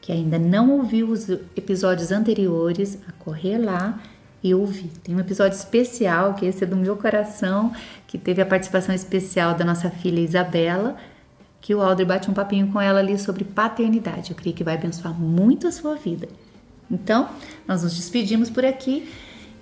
que 0.00 0.12
ainda 0.12 0.38
não 0.38 0.70
ouviu 0.70 1.10
os 1.10 1.28
episódios 1.56 2.12
anteriores 2.12 2.98
a 3.08 3.12
correr 3.12 3.58
lá 3.58 3.98
e 4.42 4.54
ouvir. 4.54 4.90
Tem 5.02 5.14
um 5.14 5.18
episódio 5.18 5.56
especial, 5.56 6.34
que 6.34 6.46
esse 6.46 6.62
é 6.62 6.66
do 6.66 6.76
meu 6.76 6.96
coração, 6.96 7.72
que 8.06 8.16
teve 8.16 8.40
a 8.40 8.46
participação 8.46 8.94
especial 8.94 9.54
da 9.54 9.64
nossa 9.64 9.90
filha 9.90 10.20
Isabela 10.20 10.96
que 11.66 11.74
o 11.74 11.82
Alder 11.82 12.06
bate 12.06 12.30
um 12.30 12.32
papinho 12.32 12.68
com 12.68 12.80
ela 12.80 13.00
ali 13.00 13.18
sobre 13.18 13.42
paternidade. 13.42 14.30
Eu 14.30 14.36
creio 14.36 14.54
que 14.54 14.62
vai 14.62 14.74
abençoar 14.74 15.12
muito 15.12 15.66
a 15.66 15.72
sua 15.72 15.96
vida. 15.96 16.28
Então, 16.88 17.28
nós 17.66 17.82
nos 17.82 17.96
despedimos 17.96 18.48
por 18.48 18.64
aqui 18.64 19.10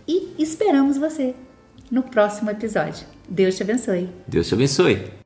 e 0.07 0.35
esperamos 0.39 0.99
você 0.99 1.35
no 1.91 2.03
próximo 2.03 2.51
episódio. 2.51 3.07
Deus 3.27 3.57
te 3.57 3.63
abençoe. 3.63 4.11
Deus 4.29 4.47
te 4.47 4.53
abençoe. 4.53 5.24